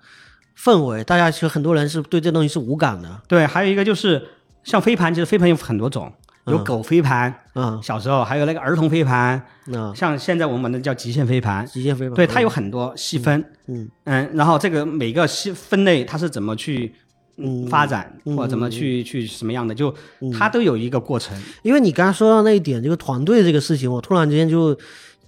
[0.58, 3.20] 氛围，大家其实很多人是对这东西是无感的。
[3.28, 4.22] 对，还有一个就是
[4.64, 6.10] 像飞盘，其实飞盘有很多种，
[6.46, 13.86] 有狗飞盘，嗯，小时候还有那个儿童飞盘，嗯，像现在我们的叫极限飞盘，极限飞盘，对，它有很多细分，嗯。
[14.04, 16.94] 嗯，然后这个每个细分类它是怎么去。
[17.36, 19.94] 嗯，发展或怎么去去什么样的，就
[20.32, 21.36] 它都有一个过程。
[21.62, 24.76] 因为你刚刚说到那一点，这个团队这个事情，我突然之间就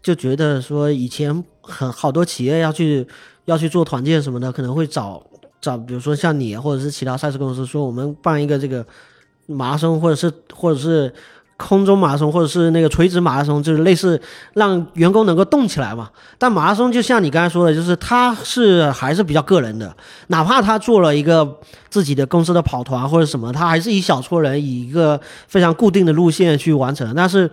[0.03, 3.07] 就觉得说，以前很好多企业要去
[3.47, 5.25] 要去做团建什么的，可能会找
[5.61, 8.87] 找，比如说像你或者是其他赛事公司，说我们办一个这个
[9.47, 11.13] 马拉松，或者是或者是。
[11.57, 14.21] 空中马拉松或者是那个垂直马拉松，就是类似
[14.55, 16.11] 让员工能够动起来嘛。
[16.37, 19.97] 但马拉松就像你刚才说的，就是他是还是比较个人的，
[20.27, 27.15] 哪怕他做了一个自己的公司的跑团或者什么，他还是以小撮人以一个非常固定的路线去完成。
[27.15, 27.49] 但是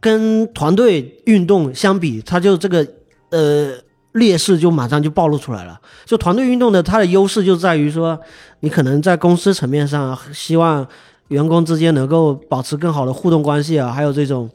[0.00, 2.84] 跟团队运动相比，他就这个
[3.30, 3.70] 呃
[4.12, 5.80] 劣势就马上就暴露出来了。
[6.04, 8.18] 就团队运动的它的优势就在于说，
[8.60, 10.84] 你可能在公司层面上希望。
[11.32, 14.48] 员工之间能够保持更好的互动关系啊，还有这种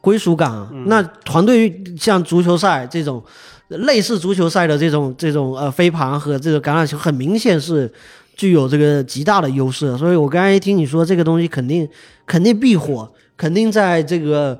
[0.00, 0.66] 归属感。
[0.86, 3.22] 那团队像足球赛这种
[3.68, 7.92] 类似足球赛的这种这种呃飞盘和这个橄榄球，很明显是
[8.36, 9.96] 具有这个极大的优势。
[9.98, 11.88] 所以我刚才一听你说这个东西肯定
[12.24, 14.58] 肯定必火，肯定在这个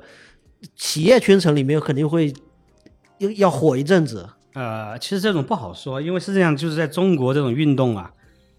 [0.75, 2.33] 企业圈层里面肯定会
[3.19, 4.27] 要要火一阵子。
[4.53, 8.11] 呃，其实这种不好说，因为是这样，就是在中国这种运动啊，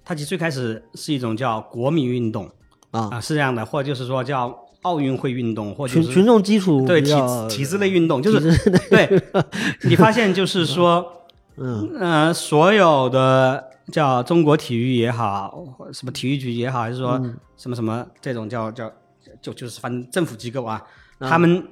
[0.04, 2.50] 它其实最开始是一种叫国民运动。
[2.94, 7.12] 啊，是这样的，或者就是说叫奥运会运动，或者群群众基础对体
[7.48, 9.22] 体制类运动，就是对，
[9.82, 11.04] 你发现就是说，
[11.56, 11.90] 嗯。
[11.98, 17.20] 呃，所有的叫中国体育也好，什么体育局也好，还是说
[17.56, 18.90] 什么什么这种叫叫
[19.40, 20.82] 就就是反正政府机构啊，
[21.18, 21.66] 他们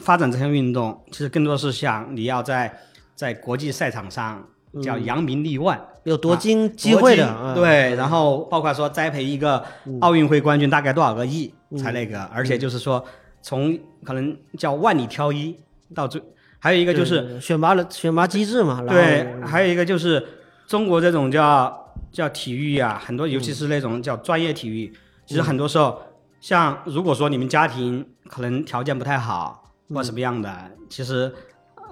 [0.00, 2.72] 发展这项运动，其实更多是想你要在
[3.14, 4.42] 在国际赛场上
[4.80, 5.80] 叫扬名立万。
[6.04, 9.64] 有夺金机会的，对，然后包括说栽培一个
[10.00, 13.04] 奥运会冠军，大概多少个亿才那个，而且就是说
[13.40, 15.56] 从可能叫万里挑一
[15.94, 16.20] 到最，
[16.58, 20.26] 还有一个就是选拔的选拔机制嘛，对，还有一个就是
[20.66, 24.92] 中国这种叫叫体育啊，很多尤其是那种叫专业体育，
[25.24, 26.02] 其实很多时候
[26.40, 30.52] 像如果说你们家庭可能条件不太好或什么样的，
[30.90, 31.32] 其实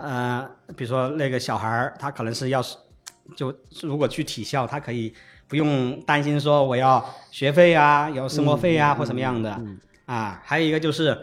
[0.02, 2.62] 呃，比如说那个小孩儿他可能是要。
[3.36, 5.14] 就如果去体校，他可以
[5.46, 9.56] 不用担心说我要学费啊，有生活费啊或什么样的
[10.06, 10.42] 啊。
[10.44, 11.16] 还有一个就是，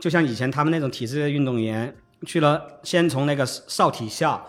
[0.00, 4.42] 就像以前他们那种体制的运动员去了，先从那个少体校，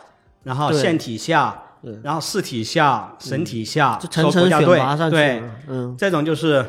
[0.44, 1.62] 然后县体校，
[2.02, 5.16] 然后市体校、省体校，层层选拔上去。
[5.18, 6.66] 对，嗯，这种就是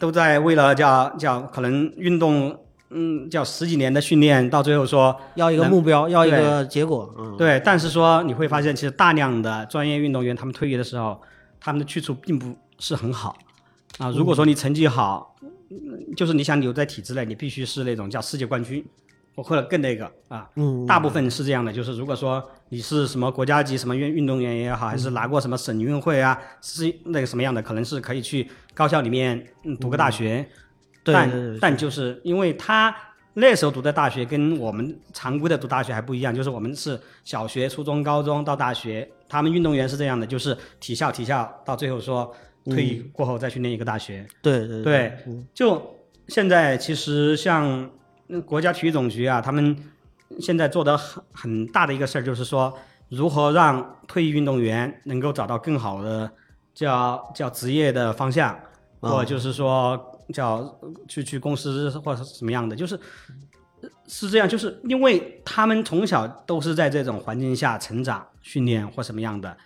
[0.00, 2.58] 都在为了叫叫可能运动。
[2.98, 7.14] 嗯，叫十几年的训练，到最后说要一个目标，要一个结果。
[7.18, 7.60] 嗯，对。
[7.62, 11.20] 但是说你会发现，其实大量的专业运动员他们退役的时候，
[11.60, 13.36] 他们的去处并不是很好
[13.98, 14.10] 啊。
[14.10, 15.36] 如果说你成绩好，
[16.16, 18.82] 就是你想留在体制内，你必须是那种叫世界冠军，
[19.34, 20.48] 或者更那个啊。
[20.54, 20.86] 嗯。
[20.86, 29.46] 大部分是这样的，就是如果说你是什么国家级什么运运动员也好，还是拿过什么省运会啊，是那个什么样的，可能是可以去高校里面
[29.78, 30.48] 读个大学。
[31.12, 32.94] 但但就是因为他
[33.34, 42.34] 那时候读的大学跟我们常规的读大学还不一样，就是我们是小学、初中、高中到大学，他们运动员是这样的，就是体校体校到最后说
[42.64, 44.26] 退役过后再去念一个大学。
[44.40, 45.18] 对对对，
[45.52, 45.82] 就
[46.28, 47.90] 现在其实像
[48.46, 49.76] 国家体育总局啊，他们
[50.40, 52.72] 现在做的很很大的一个事儿，就是说
[53.10, 56.30] 如何让退役运动员能够找到更好的
[56.72, 58.58] 叫叫职业的方向，
[59.00, 60.12] 或者就是说。
[60.32, 62.98] 叫去去公司或者什么样的，就是
[64.06, 69.56] 是这样，就是因为他们从小都是在这种环境下成长、训练或什么样的。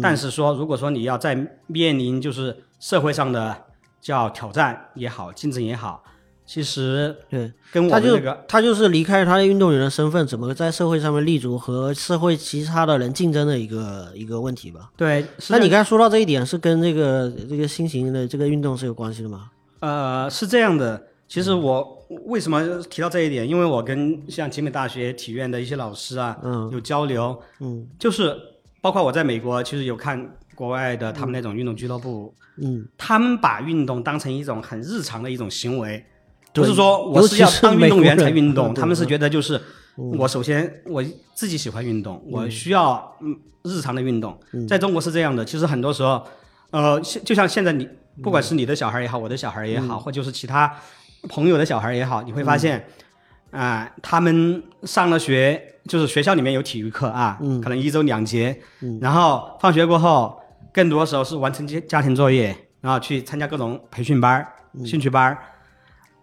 [0.00, 1.34] 但是说，如果说你要在
[1.66, 3.64] 面临就是社会上的
[4.00, 6.04] 叫挑战也好、竞争也好，
[6.46, 14.92] 其实对，跟我这个他就是离开他的运动员的身份，怎么在社会上面立足和社会其他的人竞争的一个一个问题吧。
[14.96, 19.50] 对，那你刚才说到这一点，是跟这个这个新型的这个运动是有关系的吗？
[19.80, 23.48] 呃，是这样的，其实我为什么提到这一点？
[23.48, 28.36] 因为我跟像集美大学体院的一些老师啊，嗯，有交流，嗯，就是
[28.80, 36.04] 包括我在美国，其实有看国外的他们那种运动俱乐部，嗯，他们把运动当成一种很日常的一种行为，
[36.52, 36.62] 对。
[36.62, 39.60] 不是说我是是要当运动员才运 动，他们是觉得就是
[39.96, 41.02] 我首先我
[41.34, 46.22] 自己喜欢运动，我需要嗯日常的运动，在中国是这样的，其实很多时候，
[46.70, 47.88] 呃，现就像现在你
[48.22, 50.74] 不管是你的小孩也好，我的小孩也好，或就是其他
[51.28, 52.86] 朋友的小孩也好，你会发现，
[53.50, 58.60] 啊、他们上了学，就是学校里面有体育课啊，可能一周两节，
[59.00, 60.40] 然后放学过后，
[60.72, 64.52] 更多时候是完成家家庭作业，然后去参加各种培训班儿、
[64.84, 65.38] 兴趣班儿。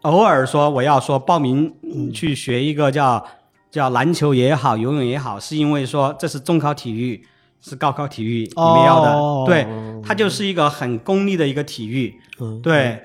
[0.02, 2.12] 偶尔说我要说报名嗯。
[2.14, 3.26] 去学一个叫
[3.70, 7.22] 叫篮球也好，游泳也好，是因为说这是中考体育，
[7.62, 9.68] 是高考体育里面要的，哦对，
[10.04, 13.02] 它就是一个很功利的一个体育，嗯对。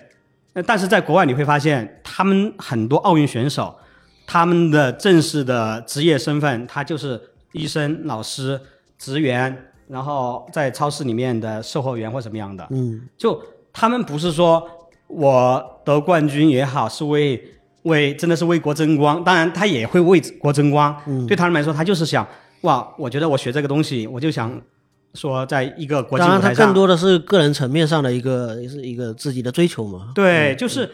[0.55, 3.75] 那但是在国外你会发现，他们很多奥运选手，
[4.27, 7.19] 他们的正式的职业身份，他就是
[7.53, 8.61] 医生、老师、
[8.99, 12.67] 职员，然后在超市里面的售货员或什么样的。
[12.71, 13.43] 嗯就
[13.73, 14.63] 他们不是说
[15.07, 17.43] 我得冠军也好，是为
[17.85, 20.95] 为真的是为国争光，当然他也会为国争光。
[21.07, 22.29] 嗯对他们来说，他就是想
[22.63, 24.61] 哇，我觉得我学这个东西，我就想
[25.15, 30.13] 说在一个国际当然，它更多的是个人层面上的一个，是一个自己的追求嘛。
[30.15, 30.89] 对，就是，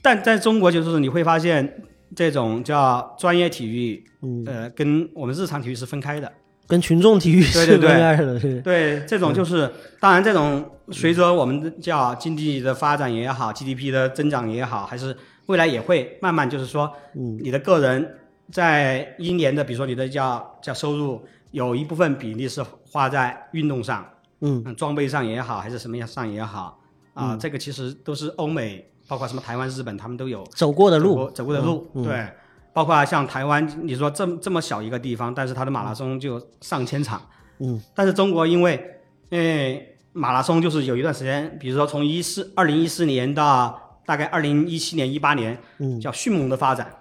[0.00, 1.82] 但在中国就是你会发现
[2.14, 4.44] 这种叫专业体育，嗯。
[4.46, 6.30] 呃，跟我们日常体育是分开的。
[6.68, 7.88] 跟群众体育是对对对。
[7.88, 8.60] 分开的，对。
[8.60, 15.14] 对，这种就是，当然这种随着我们叫经济的发展也好，GDP 的增长也好，还是
[15.46, 18.18] 未来也会慢慢就是说，嗯，你的个人
[18.52, 24.06] 在一年的，比如说你的叫叫收入，有一部分比例是花在运动上，
[24.40, 24.62] 嗯。
[24.66, 26.78] 嗯，装备上也好，还是什么样上也好，
[27.14, 32.04] 啊、这个其实都是欧美，包括什么台湾、日本，他们都有走过的走路，过走过的路，嗯嗯。
[32.04, 32.28] 对，
[32.72, 37.22] 包括像台湾，你说这么这么小一个地方，但是它的马拉松就上千场，
[37.58, 39.00] 嗯，但是中国因为，
[39.30, 46.92] 因为马拉松就是有一段时间，比如说从一四二零一四年到大概二零一七年一八年，嗯，叫迅猛的发展，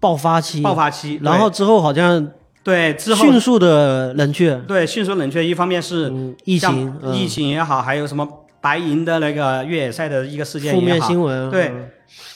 [0.00, 2.24] 爆发期，爆发期，然后之后好像
[2.64, 3.24] 对对之后。
[3.24, 7.14] 迅速的冷却，对迅速冷却，一方面是嗯，疫情，嗯。
[7.14, 8.26] 疫情也好，还有什么
[8.60, 11.88] 白银的那个越野赛的一个事件负面，新闻，对嗯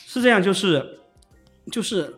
[0.07, 1.01] 是这样，就是
[1.73, 2.15] 就是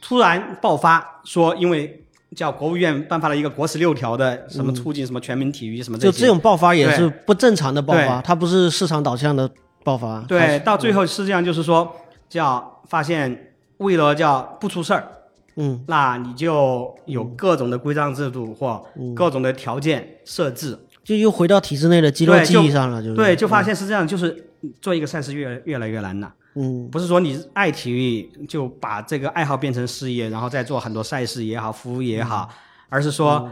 [0.00, 2.04] 突然爆发，说因为
[2.34, 9.50] 叫国务院颁发了一个国十六条的什么促进什么全民体育什么些，就这种爆发也是不正常的爆发，它不是市场导向的
[9.84, 11.90] 爆发，对，到最后是这样，就是说
[12.28, 15.08] 叫发现为了叫不出事儿，
[15.56, 15.84] 嗯。
[15.88, 19.14] 那你就有各种的规章制度或嗯。
[19.14, 23.14] 各种的条件设置，就又回到体制内的肌肉记忆上了，就是。
[23.14, 24.50] 对，就发现是这样，就是
[24.80, 26.34] 做一个赛事越越来越难了。
[26.54, 26.88] 嗯。
[26.90, 32.48] 不是说你爱体育就把这个爱好变成事业，然后再做很多赛事也好，服务也好，
[32.88, 33.48] 而是说，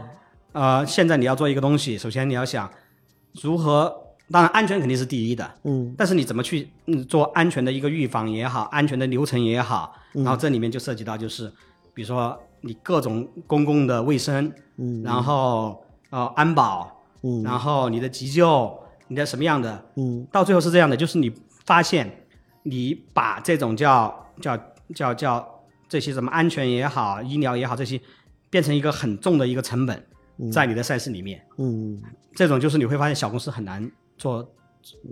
[0.51, 2.69] 呃，现在你要做一个东西，首先你要想
[3.41, 3.93] 如何，
[4.29, 5.93] 当然安全肯定是第一的，嗯。
[5.97, 11.51] 但是你怎么去嗯做安全的一个预防也好，安全的流程也好，然后这里面就涉及到就是，
[11.93, 15.01] 比如说你各种公共的卫生，嗯。
[15.03, 17.41] 然后呃安保，嗯。
[17.43, 20.27] 然后你的急救，你的什么样的，嗯。
[20.31, 21.31] 到最后是这样的，就是你
[21.65, 22.25] 发现
[22.63, 24.57] 你把这种叫叫
[24.93, 28.01] 叫叫这些什么安全也好、医疗也好这些，
[28.49, 30.03] 变成一个很重的一个成本，
[30.51, 32.01] 在你的赛事里面，嗯。
[32.35, 34.53] 这种就是你会发现小公司很难做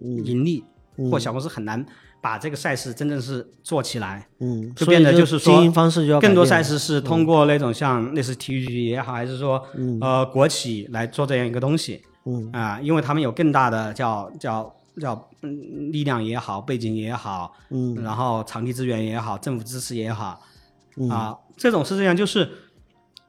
[0.02, 0.64] 盈利，
[0.98, 1.10] 嗯。
[1.12, 1.86] 或小公司很难
[2.22, 4.28] 把这个赛事真正是做起来。
[4.40, 9.64] 嗯，就变得就是说经营方式就要更多赛事是通过那种像类似体育局也好，还是说
[10.02, 12.02] 呃国企来做这样一个东西。
[12.26, 12.50] 嗯。
[12.52, 17.96] 啊、因为他们有更大的叫叫叫嗯力量也好，背景也好，嗯。
[18.02, 20.42] 然后场地资源也好，政府支持也好，
[20.98, 21.10] 嗯。
[21.10, 22.50] 啊，这种是这样，就是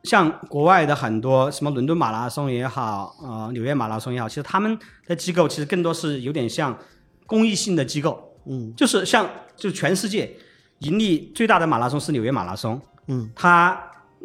[0.07, 6.79] 像国外的很多什么伦敦马拉松也好，呃，纽约马拉松也好，其实他们的机构其实更多是有点像
[7.27, 8.73] 公益性的机构，嗯。
[8.77, 10.33] 就是像就全世界
[10.79, 13.29] 盈利最大的马拉松是纽约马拉松，嗯。
[13.35, 13.77] 它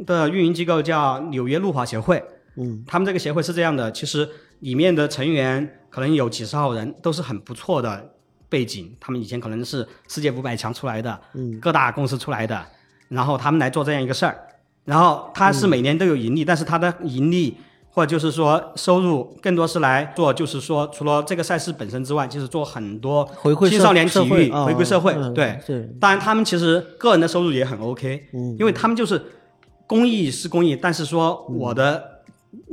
[0.05, 2.23] 的运营机构叫纽约路跑协会，
[2.57, 2.83] 嗯。
[2.85, 4.29] 他们这个协会是这样的，其实
[4.59, 8.13] 里面的成员可能有几十号人，都是很不错的
[8.47, 8.95] 背景。
[8.99, 12.63] 他们以前可能是世界五百强出来的，嗯，各大公司出来的，
[13.09, 14.47] 然后他们来做这样一个事儿。
[14.85, 17.57] 然后他是每年都有盈利，但是他的盈利
[17.91, 25.13] 或者就是说收入更多是来做，就是说除了这个赛事本身之外，就是做很多回馈青少年体育回归社会。
[25.13, 28.55] 嗯对，对，当然他们其实个人的收入也很 OK，嗯。
[28.59, 29.21] 因为他们就是
[29.85, 32.21] 公益是公益，但是说我的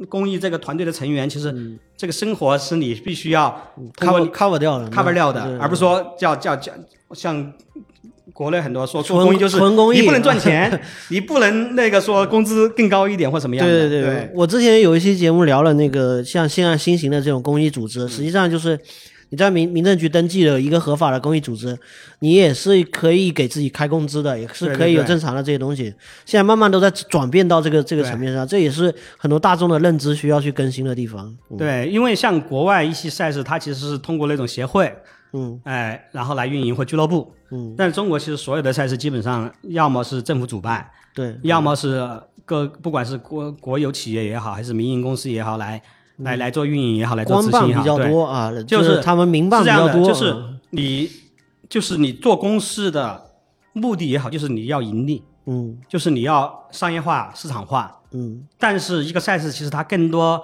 [0.09, 3.61] 公益这个团队的成员，其实这个生活是你必须要
[3.97, 6.73] cover cover 掉的 cover 掉的，而不是说叫叫叫
[7.13, 7.53] 像
[8.39, 10.81] 国内很多说做公益就是你不能赚钱，
[11.11, 13.73] 你不能那个说工资更高一点或什么样的。
[13.73, 18.79] 对对对，我之前有一期节目聊了那个像现在新型的这种公益组织，实际上就是
[19.31, 21.77] 你在民民政局登记了一个合法的公益组织，
[22.21, 25.93] 你也是可以给自己开工资的，也是可以有正常的这些东西。
[26.25, 31.37] 现在慢慢都在转变到这个这个层面上，这也是很多大众的认知需要去更新的地方。
[31.59, 34.95] 对，因为像国外一些赛事，它其实是通过那种协会。
[35.33, 42.09] 嗯，哎，然后来运营或俱乐部，嗯，但是中国其实所有的赛事基本上要么是政府主办，对，要么是
[42.45, 45.81] 各不管是国国有企业也好，还是民营公司也好，来
[46.19, 50.35] 来来做运营也好，来做执行也好，比较多啊，就是他们民办比较多，就是
[50.71, 51.11] 你
[51.69, 53.23] 就是你做公司的
[53.75, 60.43] 目的也好，就是你要盈利，嗯，就是你要商业化、市场化，嗯，但是一个赛事其实它更多，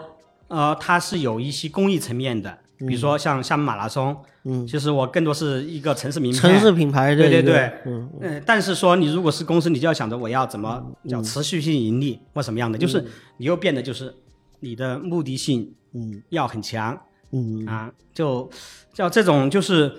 [0.48, 2.58] 呃，它是有一些公益层面的。
[2.76, 4.14] 比如说像厦门马拉松，
[4.46, 8.10] 嗯，其实我更多是一个城市名城市品牌，对对对，嗯。
[8.20, 8.42] 嗯。
[8.44, 13.04] 但是说你如果是公司，你就要想着我要怎么叫持续性盈利或什么样的，就是
[13.38, 14.14] 你又变得就是
[14.60, 16.98] 你的目的性，嗯，要很强，
[17.32, 17.64] 嗯。
[17.66, 18.50] 啊，就
[18.92, 19.90] 叫这种就是，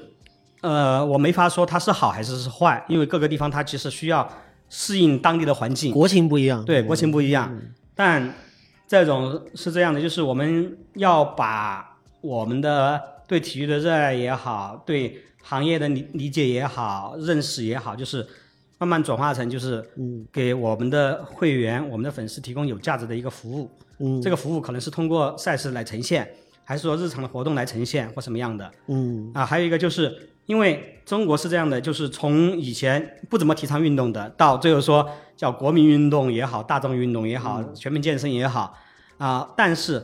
[0.61, 4.29] 呃，我没法说它是好还是是坏，因为各个地方它其实需要
[4.69, 7.51] 适应当地的环境，国情不一样，对，国情不一样。
[7.95, 8.31] 但
[8.87, 11.93] 这种是这样的，就是我们要把。
[12.21, 18.25] 我们的对体育的热爱也好，对行业的理理解也好，认识也好，就是
[18.77, 19.83] 慢慢转化成就是
[20.31, 23.69] 给我们的会员、我们的粉丝提供有价值的一个服务。
[23.99, 26.29] 嗯，这个服务可能是通过赛事来呈现，
[26.63, 28.71] 还是说日常的活动来呈现或什么样的？
[28.87, 35.07] 嗯，啊，还有一个就是因为中国是这样的，就是从以前不怎么提倡运动的，到最后说
[35.37, 38.77] 叫国民运动也好，大众运动也好，全民健身也好，
[39.17, 40.03] 啊，但是。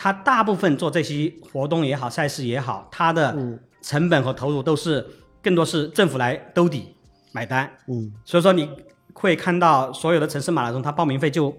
[0.00, 3.36] 他大部分做这些活动也好，赛事也好，他的
[3.82, 5.04] 成本和投入都是
[5.42, 6.94] 更多是政府来兜底
[7.32, 7.68] 买单。
[7.88, 8.70] 嗯，所以说你
[9.12, 11.52] 会看到所有的城市马拉松，它报名费就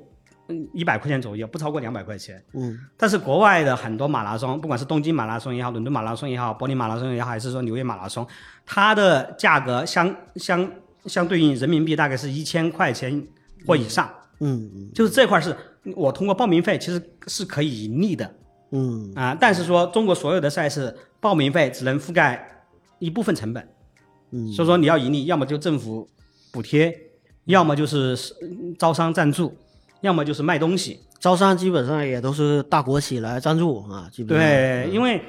[0.74, 2.42] 一百块钱左右，不超过两百块钱。
[2.54, 8.26] 嗯，但是国外的很多马拉松，不管是东京马拉松也好，伦敦马拉松也好，柏林马拉松也好，还是说纽约马拉松，
[8.66, 10.72] 它的价格相相
[11.06, 13.28] 相对应人民币大概是一千块钱
[13.68, 14.08] 或以上。
[14.08, 15.56] 嗯嗯，就是这块是。
[15.96, 18.30] 我通过报名费其实是可以盈利的，
[18.72, 22.66] 嗯啊，但是说中国所有的赛事报名费只能覆盖
[23.00, 23.66] 一部分成本，
[24.32, 26.08] 嗯，所以说你要盈利，要么就政府
[26.52, 26.94] 补贴，
[27.46, 28.16] 要么就是
[28.78, 29.58] 招商赞助，
[30.02, 31.00] 要么就是卖东西。
[31.18, 35.22] 招商基本上也都是大国企来赞助啊，基本上对，因为。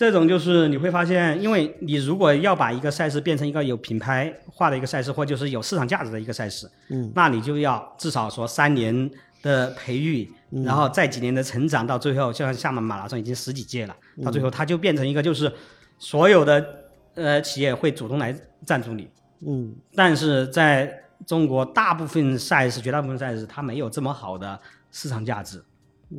[0.00, 9.10] 这种就是你会发现，因为你如果要把一个赛事变成一个有品牌化的一个赛事，或就是有市场价值的一个赛事，嗯，那你就要至少说三年
[9.42, 10.26] 的培育，
[10.64, 13.94] 然后再几年的成长，到最后，就像厦门马拉松已经十几届了，
[14.24, 15.52] 到最后它就变成一个就是
[15.98, 16.66] 所有的
[17.14, 18.34] 呃企业会主动来
[18.64, 19.06] 赞助你，
[19.46, 20.90] 嗯，但是在
[21.26, 24.58] 中国大部分赛事，绝大部分赛事它没有这么好的
[24.90, 25.62] 市场价值，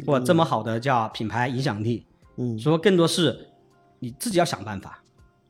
[0.06, 2.06] 或这么好的叫品牌影响力，
[2.38, 3.48] 嗯，所以更多是。
[4.04, 5.00] 你自己要想办法，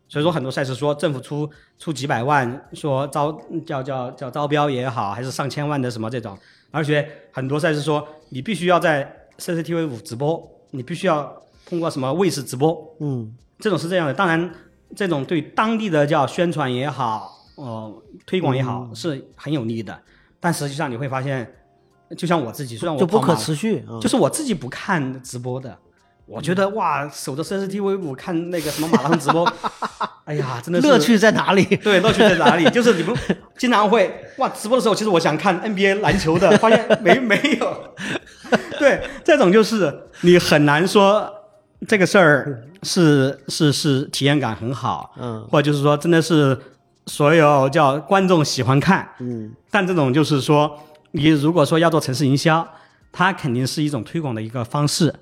[0.10, 1.50] 所以说很多赛事说政府出
[1.80, 3.32] 出几百万，说招
[3.66, 6.38] 叫叫叫招标也好，还是上千万的什么这种，
[6.70, 14.14] 而且很多赛事说你必须要在 CCTV 五直播，你必须要通过什么卫视直播，嗯，这种是这样的。
[14.14, 14.54] 当然，
[14.98, 19.98] 这种对当地的叫宣传也好，呃，推广也好是很有利的，
[20.42, 21.50] 但实际上你会发现，
[22.18, 25.78] 就像我自己，虽然我就不可持续，就是我自己不看直播的。
[26.32, 29.46] 我觉得哇，守着 CCTV 五看那个什么马拉松直播，
[30.26, 31.64] 哎呀，真的是乐趣在哪里？
[31.84, 32.68] 对，乐趣在哪里？
[32.72, 33.14] 就是你们
[33.58, 37.96] 经常会哇，直播的时候，其实我想看 NBA 篮球的，发现没没有。
[38.80, 41.32] 对，这种就是你很难说
[41.88, 46.58] 这个事儿是是是体验感很好，嗯，或者就是说真的是
[47.08, 50.80] 所有叫观众喜欢看，嗯，但这种就是说，
[51.12, 52.68] 你如果说要做城市营销，
[53.12, 55.14] 它肯定是一种推广的一个方式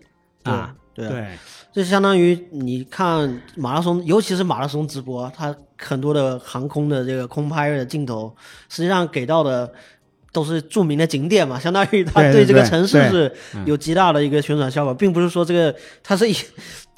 [0.43, 0.73] 啊。
[1.07, 1.27] 对，
[1.71, 8.35] 就相当于你看马拉松，尤其是马拉松直播，它很多的航空的这个空拍的镜头，
[8.67, 9.71] 实际上给到的
[10.33, 13.31] 都是著名的景点嘛，相当于它对这个城市是
[13.65, 15.73] 有极大的一个宣传效果，并不是说这个
[16.03, 16.25] 它是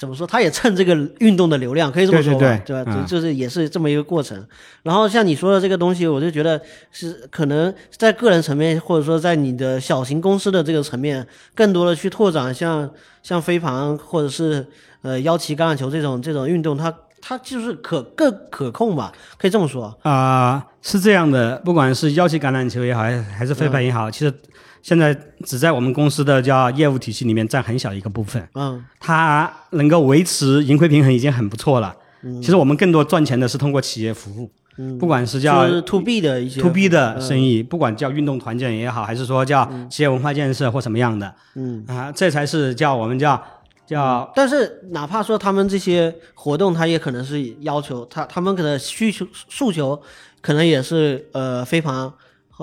[0.01, 2.91] 怎么说，他也蹭这个运动的流量，可以这么说吧，对吧？
[3.07, 4.43] 就就是也是这么一个过程。
[4.81, 6.59] 然后像你说的这个东西，我就觉得
[6.91, 12.89] 是可能在个人层面，或者说在你的小型公司的这个层面，更多的去拓展像。
[13.23, 14.65] 像飞盘或者是
[15.03, 16.91] 呃腰旗橄榄球这种这种运动，它
[17.21, 21.61] 它就是可更可控吧，可以这么说啊，是这样的。
[21.63, 24.33] 不管是腰旗橄榄球也好，还还是飞盘也好，其实
[24.81, 25.15] 现在
[25.45, 28.47] 只在我们公司的叫业务体系里面占很小一个部分。
[28.55, 31.95] 嗯，它能够维持盈亏平衡已经很不错了。
[32.23, 34.51] 嗯，其实我们更多赚钱的是通过企业服务。
[34.77, 43.39] 嗯不管是叫 to B 的一些 to B 的生意，不管叫运动团建也好，还是说叫企业文化建设或什么样的，嗯啊，这才是叫我们叫
[43.85, 44.31] 叫。
[44.33, 50.01] 但是哪怕说他们这些活动，他也可能是要求他他们可能需求诉求，
[50.39, 52.09] 可能也是呃飞盘。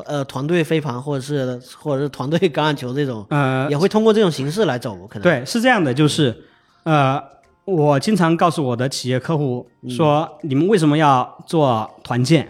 [0.07, 5.23] 呃，团队飞盘或者是或者是团队橄榄球这种，呃，也会通过这种形式来走，可能。
[5.23, 6.45] 对，是这样的，就是
[6.85, 7.21] 呃，
[7.65, 12.49] 我经常告诉我的企业客户说，你们为什么要做团建，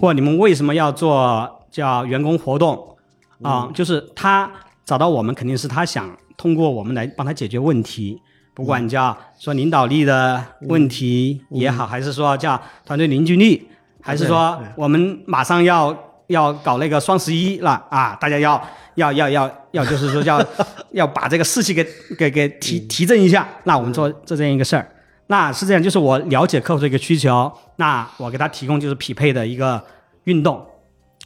[0.00, 2.96] 或你们为什么要做叫员工活动
[3.42, 3.68] 啊？
[3.74, 4.50] 就是他
[4.86, 8.18] 找到我们，肯定是他想通过我们来帮他解决问题，
[8.54, 13.68] 不管叫说领导力的问题也好，还是说叫团队凝聚力，
[14.00, 15.94] 还是说我们马上要。
[16.28, 18.16] 要搞那个双十一了啊！
[18.20, 18.62] 大家要
[18.94, 20.42] 要要要要，就是说要
[20.92, 21.86] 要把这个士气给
[22.18, 23.48] 给给提提振一下。
[23.64, 24.86] 那我们做做这样一个事儿，
[25.28, 29.82] 那是这样，就是我了解客户的一个需求，那我给他提供就是匹配的一个
[30.24, 30.64] 运动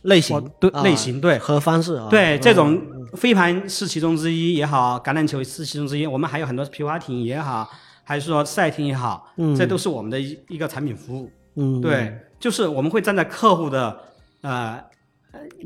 [0.02, 2.06] 类型，对类型对和方式啊。
[2.08, 2.80] 对这种
[3.16, 7.68] 飞盘是其中之一也好，橄榄球是其中之一，我们还有很多皮划艇也好，
[8.04, 9.26] 还是说赛艇也好，
[9.56, 11.28] 这都是我们的一一个产品服务。
[11.56, 13.98] 嗯，对，就是我们会站在客户的
[14.42, 14.80] 呃。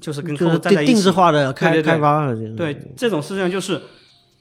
[0.01, 2.33] 就是跟客户站在一起，定制化的开开发。
[2.57, 3.81] 对这种事情就是，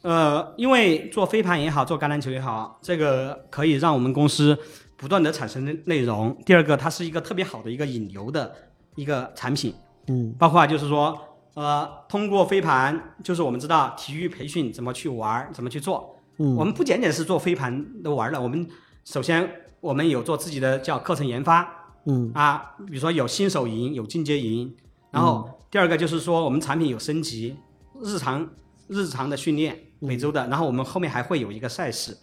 [0.01, 4.57] 呃，因为做飞盘也好，做橄榄球也好，这个可以让我们公司
[4.97, 6.36] 不断的产生内容。
[6.45, 8.53] 第二个，它是一个特别好的一个引流的
[8.95, 9.73] 一个产品。
[10.07, 11.17] 嗯，包括就是说，
[11.55, 16.15] 呃，通过飞盘，就是我们知道体育培训怎么去玩，怎么去做。
[16.38, 18.67] 嗯，我们不仅仅是做飞盘的玩了，我们
[19.03, 19.49] 首先
[19.80, 21.67] 我们有做自己的叫课程研发。
[22.05, 24.76] 嗯，啊，比如说有新手营，有进阶营。
[25.16, 27.55] 然后第二个就是说，我们产品有升级，
[28.01, 28.45] 日常
[28.89, 30.45] 日常的训练，每周的。
[30.47, 32.18] 然后我们后面还会有一个赛事，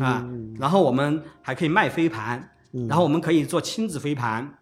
[0.00, 0.28] 啊，
[0.58, 2.50] 然后我们还可以卖飞盘，
[2.88, 4.52] 然后我们可以做亲子飞盘，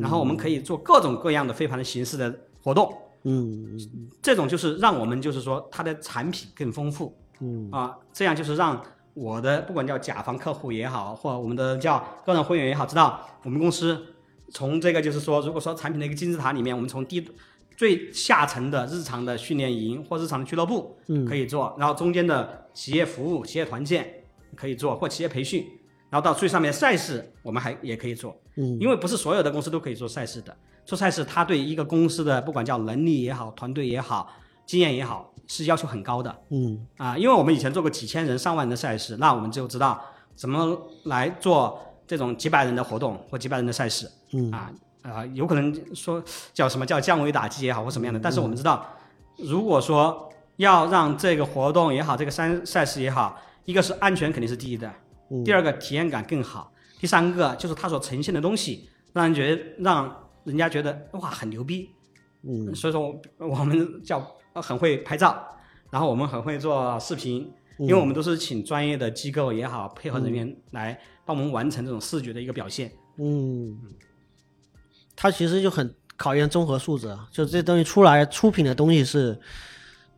[0.00, 2.90] 然后我们可以做各种各样的飞盘的形式的活动。
[3.24, 3.78] 嗯，
[4.22, 7.14] 这种就是让我们就是说它的产品更丰富。
[7.40, 14.14] 嗯，啊，这样就是让我的不管叫甲方客户也好，或我们的叫个人会员也好，知道我们公司。
[14.50, 17.26] 从这个就是说，如果说产品的一个金字塔里面，我们从低
[17.76, 24.24] 最下层的日常的训练营或日常的俱乐部可以做，然后中间的企业服务、企业团建
[24.56, 25.64] 可以做，或企业培训，
[26.10, 28.36] 然后到最上面赛事我们还也可以做。
[28.56, 34.32] 嗯，因为不是所有的公司都可以做赛事的，做赛事它对一个公司的不管叫能力也好、团队也好、
[34.66, 36.36] 经验也好，是要求很高的。
[36.48, 40.02] 嗯，啊，因为我们以前做过几千人、上万人的赛事，那我们就知道
[40.34, 41.84] 怎么来做。
[42.08, 44.50] 这种几百人的活动或几百人的赛事，嗯。
[44.50, 48.84] 啊啊，有可能说叫什么叫降维打击也好或什么样的，但是我们知道，
[49.36, 54.92] 如果说要让这个活动也好，这个赛赛事也好，一个是安全肯定是第一的，
[55.44, 61.88] 第二个体验感更好，第三个就是它所呈现的东西让人觉得让人家觉得哇很牛逼，
[62.42, 64.20] 嗯，所以说我们叫
[64.54, 65.42] 很会拍照，
[65.90, 67.50] 然后我们很会做视频。
[67.80, 70.98] 因为我们都是请专业的机构也好，配合人员来
[71.28, 72.90] 帮我们完成这种视觉的一个表现。
[73.18, 73.76] 嗯，
[75.14, 79.38] 它其实就很考验综合素质啊，就这东西出来出品的东西是，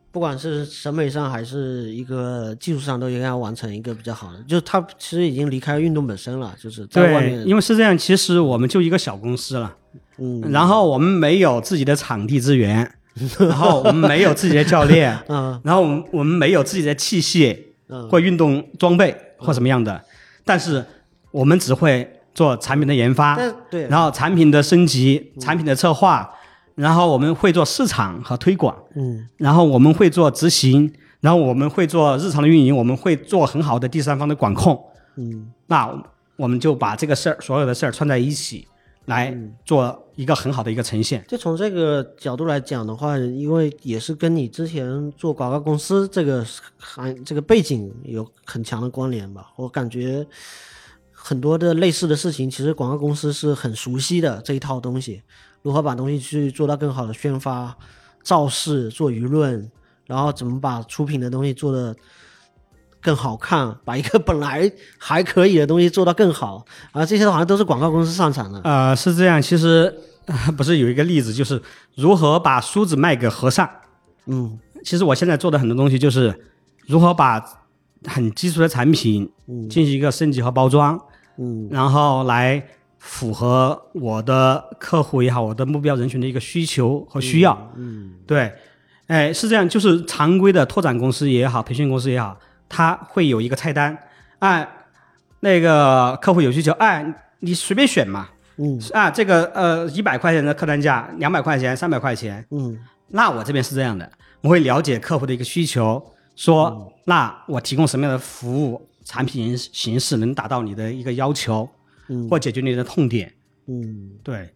[0.09, 4.41] 不管是审美上还是一个技术上，都应该完成一个比较好的。
[4.43, 7.45] 就是它其实已经离开运动本身了，就是在外面。
[7.45, 9.75] 因为是这样，其实我们就一个小公司了，
[10.17, 12.95] 嗯，然后我们没有自己的场地资源。
[13.37, 17.59] 然后我们没有自己的教练， 嗯，然后我们我们没有自己的器械，
[17.89, 20.01] 嗯，或运动装备或什么样的，
[20.45, 20.85] 但是
[21.31, 23.35] 我们只会做产品的研发，
[23.69, 26.29] 对，然后产品的升级、产品的策划，
[26.75, 34.79] 然后我们会做市场和推广，嗯，然后我们会做执行，然后我们会做日常的运营，我们会做很好的第三方的管控，
[35.15, 35.91] 嗯，那
[36.35, 38.67] 我们就把这个事儿所有的事儿串在一起。
[39.05, 41.25] 来做一个很好的一个呈现。
[41.27, 46.45] 就从这个角度来讲的话，因为也是跟你之前做广告公司这个
[46.77, 49.47] 行这个背景有很强的关联吧。
[49.55, 50.25] 我感觉
[51.23, 55.21] 很多的类似的事情，其实广告公司是很熟悉的这一套东西，
[55.61, 57.77] 如何把东西去做到更好的宣发、
[58.23, 59.69] 造势、做舆论，
[60.07, 61.95] 然后怎么把出品的东西做的。
[63.03, 67.03] 更好看，把一个本来还可以的东西做到更好啊！
[67.03, 68.61] 这些好像都是广告公司擅长的。
[68.63, 69.91] 呃，是这样，其实
[70.55, 71.59] 不是有一个例子，就是
[71.95, 73.67] 如何把梳子卖给和尚。
[74.27, 76.45] 嗯，其实我现在做的很多东西就是
[76.85, 77.43] 如何把
[78.05, 79.27] 很基础的产品
[79.67, 81.01] 进行一个升级和包装，
[81.41, 82.63] 嗯，然后来
[82.99, 87.71] 符合我的客户也好，我的目标人群的一个需求和需要。
[87.75, 88.53] 嗯，对，
[89.07, 92.37] 哎，是这样，就是常规的拓展公司也好，培训公司也好。
[92.69, 93.97] 他会有一个菜单，
[94.39, 94.65] 哎，
[95.39, 97.03] 那个客户有需求，哎，
[97.39, 98.79] 你随便选嘛，嗯。
[98.93, 102.77] 啊，这个呃一百块钱的客单价，两百块钱、三百块钱，嗯。
[103.09, 104.09] 那我这边是这样的，
[104.41, 106.01] 我会了解客户的一个需求，
[106.35, 106.93] 说、嗯。
[107.05, 111.67] 那我提供什么样的服务产品形式能达到你的一个要求，
[112.09, 112.27] 嗯。
[112.29, 113.33] 或解决你的痛点，
[113.67, 114.11] 嗯。
[114.23, 114.49] 对，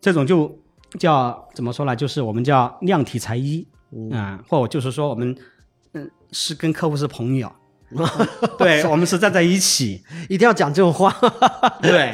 [0.00, 0.58] 这种就
[0.98, 1.94] 叫怎么说呢？
[1.96, 5.36] 就是我们叫量体裁衣，嗯、或者就是说我们
[5.92, 7.50] 嗯是跟客户是朋友，
[8.58, 11.14] 对我们是站在一起，一定要讲这种话。
[11.82, 12.12] 对，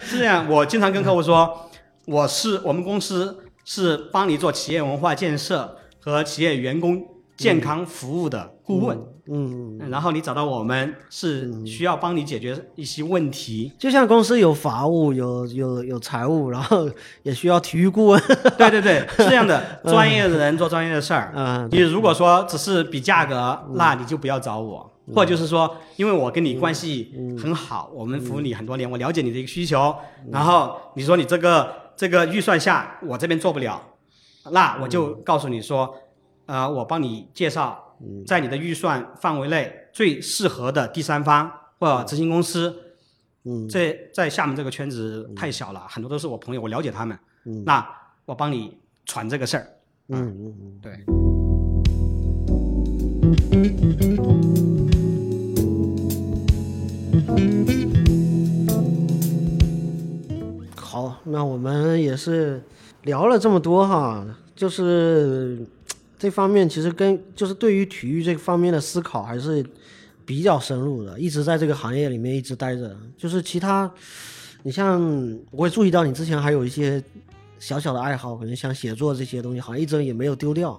[0.00, 0.48] 是这样。
[0.48, 1.70] 我经常跟客户说，
[2.06, 9.04] 我是我们公司是帮你做企业文化建设和企业员工健康服务的顾问，嗯，
[9.90, 13.72] 然后你找到我们是需要帮你解决一些问题。
[13.78, 16.88] 就像公司有法务、有有有财务，然后
[17.22, 18.22] 也需要体育顾问。
[18.58, 21.32] 对对对， 是这样的，专业的人做专业的事儿。
[21.34, 24.90] 嗯你如果说只是比价格，那你就不要找我。
[25.12, 27.12] 或者就是说，因为我跟你关系
[27.42, 29.92] 很好，我们服务你很多年，我了解你的一个需求，
[30.30, 33.82] 然后你说你这个这个预算下，我这边做不了，
[34.52, 35.92] 那我就告诉你说，
[36.46, 37.89] 呃，我帮你介绍
[38.26, 42.74] 在你的预算范围内最适合的第三方或者执行公司。
[43.44, 47.18] 嗯，这在厦门这个圈子太小了，很多都是我朋友，我了解他们。
[47.46, 47.86] 嗯那
[48.26, 48.76] 我帮你
[49.06, 49.66] 传这个事儿。
[50.08, 51.04] 嗯嗯嗯，对。
[60.76, 62.62] 好，那我们也是
[63.04, 65.64] 聊了这么多哈，就是
[66.20, 69.64] 这方面其实跟就是对于体育这方面的思考还是
[70.26, 72.94] 比较深入的，一直在这个行业里面一直待着。
[73.16, 73.90] 就是其他，
[74.62, 75.00] 你像
[75.50, 77.02] 我也注意到你之前还有一些
[77.58, 80.78] 小小的爱好，可能像写作这些东西，好像一直也没有丢掉。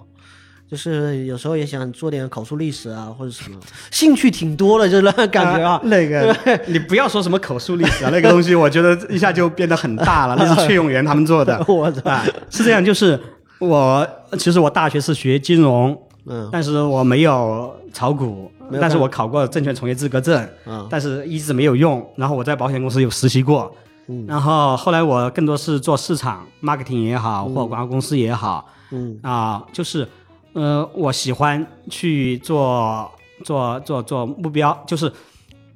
[0.70, 5.78] 就是有时候也想做点口述历史啊，或者什么，兴趣挺多的，就那感觉啊。
[5.84, 6.34] 那个
[6.66, 11.62] 你不要说什么口述历史啊，那个东西我觉得一下就变得很大了，那是 崔永元他们做的。
[11.68, 13.20] 我操啊，是这样，就是
[13.68, 14.08] 我
[14.38, 15.96] 其实我大学是学金融，
[16.26, 16.48] 嗯。
[16.50, 18.50] 但是我没有炒股，
[18.80, 20.86] 但是我考过证券从业资格证，嗯。
[20.90, 22.04] 但是一直没有用。
[22.16, 23.72] 然后我在保险公司有实习过，
[24.08, 24.26] 嗯。
[24.26, 29.18] 然后后来我更多是做市场 marketing 也好，或广告公司也好，嗯。
[29.22, 30.08] 啊，就是
[30.54, 33.10] 呃，我喜欢去做
[33.44, 35.12] 做做做目标，就是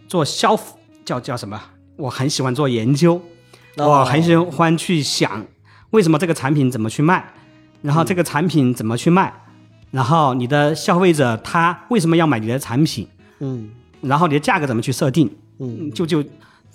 [0.08, 0.58] 做消
[1.04, 1.60] 叫叫什么？
[1.96, 3.14] 我很喜欢做研究，
[3.76, 3.88] 哦。
[3.88, 5.46] 我很喜欢去想
[5.90, 7.32] 为什么这个产品怎么去卖，
[7.86, 9.32] 然后这个产品怎么去卖，
[9.92, 13.06] 然后你的消费者他为什么要买你的产品，
[13.38, 13.70] 嗯。
[14.00, 15.30] 然后你的价格怎么去设定，
[15.60, 15.88] 嗯。
[15.92, 16.22] 就就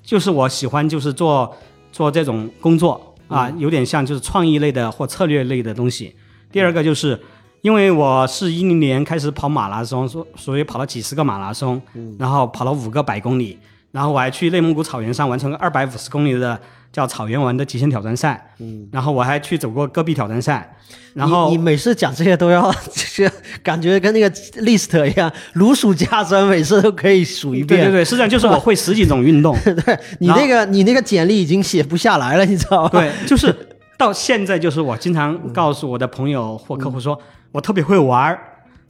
[0.01, 1.53] 就是我喜欢就是做
[1.91, 6.15] 做这种工作啊，有点像就是创意类的或策略类的东西。
[6.49, 7.19] 第二个就是
[7.61, 11.81] 因为我是一零年开始跑马拉松，所所以跑了几十个马拉松，
[12.17, 13.59] 然后跑了五个百公里，
[13.91, 16.59] 然后我还去内蒙古草原上完成了二百五十公里的
[16.91, 20.75] 叫草原玩的极限挑战赛，嗯，然后我还去走过戈壁挑战赛，
[21.13, 23.31] 然后你你每次讲这些都要， 就是
[23.63, 27.81] 感觉跟那个 list 一样，如数家珍，每次都可以数一遍。
[27.81, 32.89] 对对对，实际上就是我会十几种运动， 对你那个你那个简历已经写不下来了，你知道吗？
[32.91, 33.55] 对，就是
[33.97, 37.17] 到现在，就是我经常告诉我的朋友或客户说，
[37.51, 38.39] 我特别会玩儿。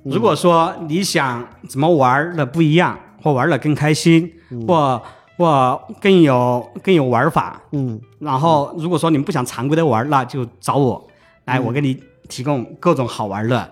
[0.04, 4.32] 如果说你想怎么玩的不一样，或玩的更开心，
[4.68, 5.02] 或
[5.38, 8.00] 或更有更有玩法，嗯。
[8.20, 11.08] 然后如果说你们不想常规的玩儿，那就找我，
[11.46, 12.00] 来，我给你
[12.30, 13.72] 提供各种好玩的，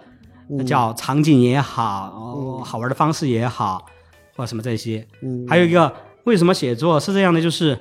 [0.65, 3.85] 叫场景也好，哦好玩的方式也好，
[4.35, 5.05] 或什么这些。
[5.21, 5.45] 嗯。
[5.47, 7.41] 还有一个，为什么写作是这样的？
[7.41, 7.77] 就是，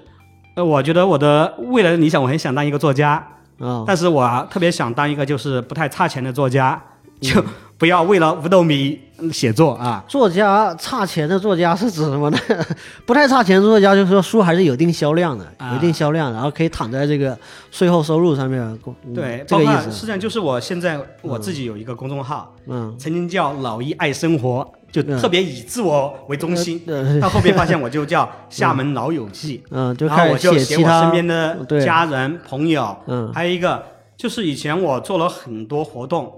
[0.54, 3.12] 呃，我觉得我的未来的理想，我很想当一个作家，
[3.58, 7.20] 啊但是我特别想当一个就是不太差钱的作家，嗯。
[7.20, 7.44] 就
[7.78, 8.98] 不要为了五斗米
[9.32, 10.04] 写作啊。
[10.08, 12.38] 作家差钱的作家是指什么呢？
[13.06, 17.38] 不太差钱的作家，就是说书还是有一定销量的，啊有一定销量，然后可以躺在这个
[17.70, 18.60] 税后收入上面。
[18.60, 20.00] 嗯对，这个意包括实。
[20.00, 26.82] 际上就是我现在我自己有一个公众号，嗯，曾经叫老一爱生活，就特别以自我为中心。
[26.86, 33.84] 呃到后面发现我就叫厦门老友记， 嗯，就然后我就写我身边的家人朋友，嗯还有一个
[34.16, 36.32] 就是以前我做了很多活动，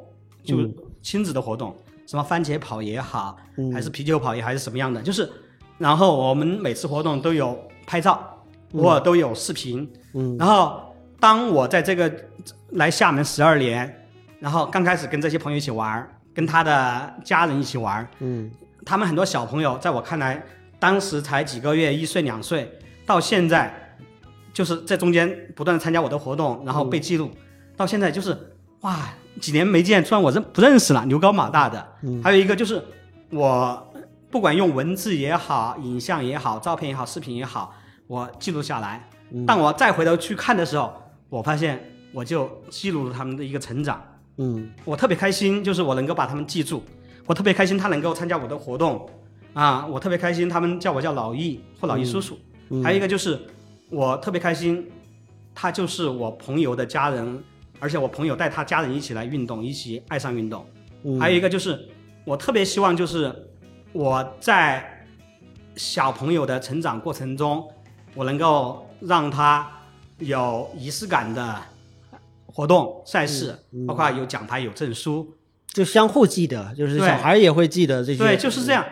[0.45, 0.57] 就
[1.03, 1.75] 亲子的活动，
[2.07, 3.73] 什么番茄跑也好，嗯。
[3.73, 5.31] 还是啤酒跑也还是什么样的，就是，
[5.79, 12.13] 然后我们每次活动都有拍照，我都有视频，嗯，然后当我在这个
[12.71, 14.07] 来厦门十二年，
[14.39, 18.51] 然后刚开始跟这些朋友一起玩儿，跟他的家人一起玩儿，嗯。
[18.87, 20.43] 他们很多小朋友，在我看来，
[20.79, 22.67] 当时才几个月，一岁两岁，
[23.05, 23.95] 到现在，
[24.55, 27.31] 就是在中间不断的参加我的活动，然后被记录，
[27.77, 28.37] 到现在就是
[28.81, 29.09] 哇，
[29.41, 31.87] 几年没见，突然我认不认识了，牛高马大的。
[32.23, 32.83] 还有一个就是
[33.31, 33.93] 我
[34.31, 37.75] 不管用文字也好，影像也好，照片也好，视频也好，
[38.07, 39.09] 我记录下来，
[39.47, 40.93] 当我再回头去看的时候，
[41.29, 44.03] 我发现我就记录了他们的一个成长。
[44.39, 46.83] 嗯，我特别开心，就是我能够把他们记住。
[47.27, 49.09] 我特别开心，他能够参加我的活动。
[49.53, 52.39] 啊，我特别开心，他们叫我叫老易或老易叔叔。
[52.83, 53.39] 还有一个就是，
[53.91, 54.91] 我特别开心，
[55.55, 57.43] 他就是我朋友的家人，
[57.81, 60.65] 而且我朋友带他家人一起来运动，一起爱上运动。
[61.19, 61.89] 还有一个就是，
[62.25, 63.35] 我特别希望就是
[63.93, 65.07] 我在
[65.75, 67.67] 小朋友的成长过程中，
[68.15, 69.69] 我能够让他
[70.19, 71.57] 有仪式感的
[72.47, 73.59] 活动赛事，
[73.89, 75.35] 包括有奖牌、有证书，
[75.69, 78.19] 就相互记得，就是小孩也会记得这些。
[78.19, 78.85] 对，就是这样。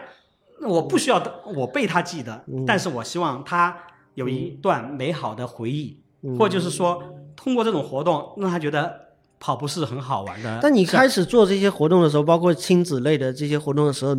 [0.62, 1.22] 我不需要
[1.54, 3.76] 我被他记得，但是我希望他
[4.14, 6.02] 有一段美好的回忆，
[6.36, 7.00] 或就是说
[7.38, 8.92] 通过这种活动让他觉得
[9.38, 10.58] 跑步是很好玩的。
[10.60, 14.16] 但你开始做这些活动的时候，包括亲子类的这些活动的时候，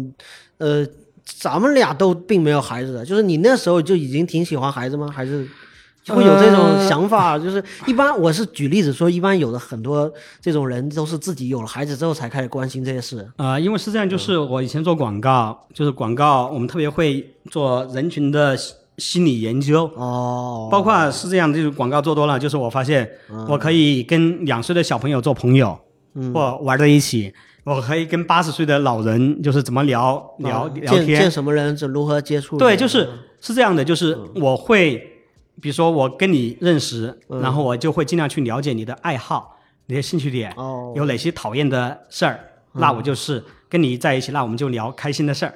[0.57, 0.87] 呃，
[1.25, 5.11] 咱们俩都并没有孩子的，就是你那时候就已经挺喜欢孩子吗？
[5.13, 5.47] 还是？
[6.07, 13.29] 会有这种想法， 就是一般我是举例子说，一般有的很多这种人都是自己有了孩子之后才开始关心这些事。
[13.35, 18.57] 啊，因为是这样，就是我以前做广告，就是广告，我们特别会做人群的
[18.99, 19.89] 心理研究。
[19.95, 20.67] 哦。
[20.71, 23.09] 包括是这样，就是广告做多了，就是我发现
[23.47, 25.79] 我可以跟两岁的小朋友做朋友，
[26.33, 27.31] 或玩在一起；
[27.63, 31.21] 我可以跟八十岁的老人，就是怎么聊聊聊天。
[31.21, 32.57] 见什么人，就如何接触。
[32.57, 33.09] 对，就是
[33.39, 35.15] 是这样的，就是我会。
[35.61, 39.57] 比如说我跟你认识，然后我就会尽量去了解你的爱好、
[39.87, 40.55] 你的兴趣点，
[40.95, 42.39] 有哪些讨厌的事儿，
[42.75, 45.53] 那我就是跟你在一起，那我们就聊开心的事儿。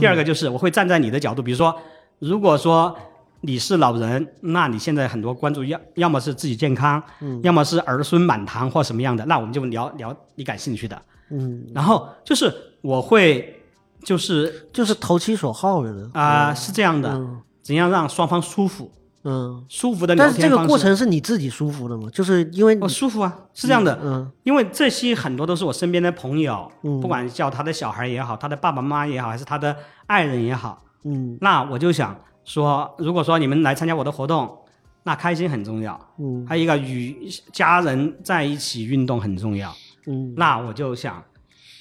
[0.00, 1.76] 第二个就是我会站在你的角度，比如说，
[2.22, 2.96] 如果说
[3.40, 7.02] 你是老人，那你现在很多关注要要么是自己健康，
[7.42, 11.02] 要么是儿孙满堂或什么样的，那我们就聊聊你感兴趣的。
[11.30, 13.60] 嗯，然后就是我会
[14.04, 17.20] 就是就是投其所好的啊，是这样的，
[17.60, 18.88] 怎样让双方舒服。
[19.24, 22.08] 嗯，舒服的聊天但是这个过程是你自己舒服的吗？
[22.12, 23.98] 就是因为我舒服啊，是这样的。
[24.00, 29.76] 嗯，因为这些很多都是我身边的朋友，不管叫他的小孩也好，他的爸爸妈妈也好，还是他的
[30.06, 30.80] 爱人也好。
[31.04, 34.58] 嗯，那我就想说，如果说你们来参加我的活动，
[35.04, 35.98] 那开心很重要。
[36.18, 39.74] 嗯，还有一个与家人在一起运动很重要。
[40.06, 41.22] 嗯，那我就想，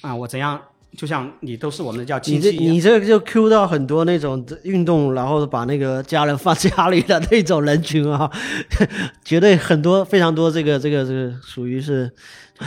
[0.02, 0.60] 啊，我怎样？
[0.98, 8.30] 就像你都是我们的叫亲戚，你这你这个就 Q 到很多那种运动，然后把那个家人放家里的那种人群啊，
[9.24, 12.12] 绝对很多非常多，这个这个这个属于是，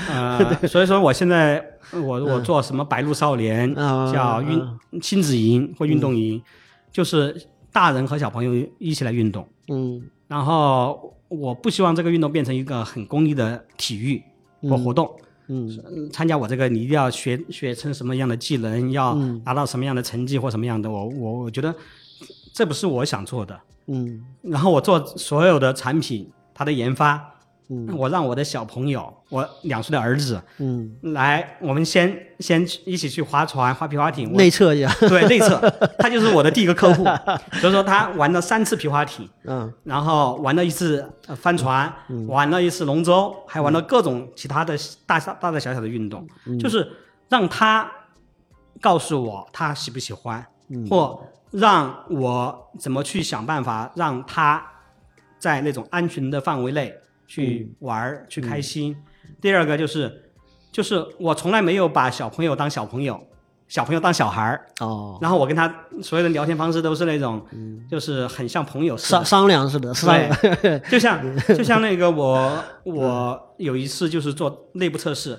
[0.08, 6.42] 呃， 所以说我现在我我做什么白鹿少年叫运亲子营或运动营，
[6.90, 7.36] 就是
[7.70, 14.22] 大人和小朋友一起来运动，嗯，然后我不希望这个运动变成一个很功利的体育
[14.62, 15.14] 或活动。
[15.48, 21.74] 嗯，参加我这个，你一定要学学成什么样的技能，要达到什么样的成绩或什么样的，我我我觉得
[22.52, 23.60] 这不是我想做的。
[23.86, 27.33] 嗯，然后我做所有的产品，它的研发。
[27.70, 34.30] 嗯，我让我的小朋友，我两岁的儿子，嗯，来，我们先先一起去划船、划皮划艇。
[34.34, 35.58] 内测一下，对，内测，
[35.98, 37.04] 他就是我的第一个客户，
[37.60, 41.90] 所以说他玩了三次皮划艇，嗯，然后玩了一次帆船，
[42.28, 44.76] 玩了一次龙舟，还玩了各种其他的
[45.06, 46.26] 大大大大小小的运动，
[46.60, 46.86] 就是
[47.30, 47.90] 让他
[48.80, 50.46] 告诉我他喜不喜欢，
[50.90, 51.18] 或
[51.50, 54.62] 让我怎么去想办法让他
[55.38, 56.94] 在那种安全的范围内。
[57.26, 58.96] 去玩儿，去开心。
[59.40, 60.30] 第二个就是，
[60.72, 63.26] 就是我从来没有把小朋友当小朋友，
[63.68, 64.66] 小朋友当小孩儿。
[64.80, 65.18] 哦。
[65.20, 65.72] 然后我跟他
[66.02, 67.44] 所有的聊天方式都是那种，
[67.90, 69.92] 就是很像朋友商商量似的。
[69.94, 70.14] 是吧。
[70.90, 71.20] 就像
[71.56, 75.38] 就像那个我我有一次就是做内部测试，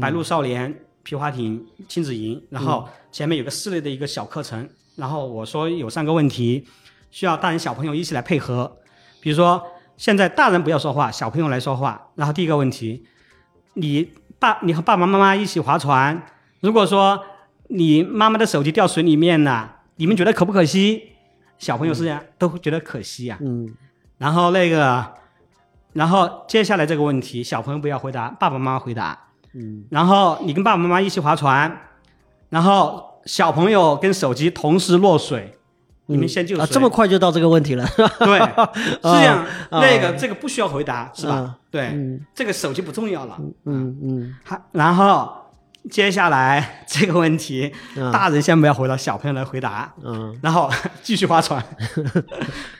[0.00, 6.66] 白鹿少年皮划艇亲子营，然后前面有个室内的一个小课程，然后我说有三个问题
[7.10, 8.76] 需要大人小朋友一起来配合，
[9.20, 9.62] 比如说。
[10.00, 12.08] 现在大人不要说话，小朋友来说话。
[12.14, 13.04] 然后第一个问题，
[13.74, 16.22] 你爸你和爸爸妈妈一起划船，
[16.60, 17.22] 如果说
[17.68, 21.10] 你妈妈的手机掉水里面了，你们觉得可不可惜？
[21.58, 23.36] 小朋友是这样，都会觉得可惜呀。
[23.42, 23.68] 嗯。
[24.16, 25.06] 然后那个，
[25.92, 29.26] 然后接下来这个问题，小朋友不要回答，爸爸妈妈回答。
[29.52, 29.84] 嗯。
[29.90, 31.78] 然后你跟爸爸妈妈一起划船，
[32.48, 35.58] 然后小朋友跟手机同时落水。
[36.10, 37.86] 你们先就啊，这么快就到这个问题了，
[38.18, 38.38] 对，
[38.84, 39.46] 是这样。
[39.70, 41.54] 那个这个不需要回答，是吧？
[41.70, 41.96] 对，
[42.34, 43.36] 这个手机不重要了。
[43.66, 44.34] 嗯嗯。
[44.44, 45.32] 好，然后
[45.88, 47.72] 接下来 这个问题，
[48.12, 49.92] 大人先不要回答，小朋友来回答。
[50.02, 50.36] 嗯。
[50.42, 50.68] 然后
[51.00, 51.64] 继续划船。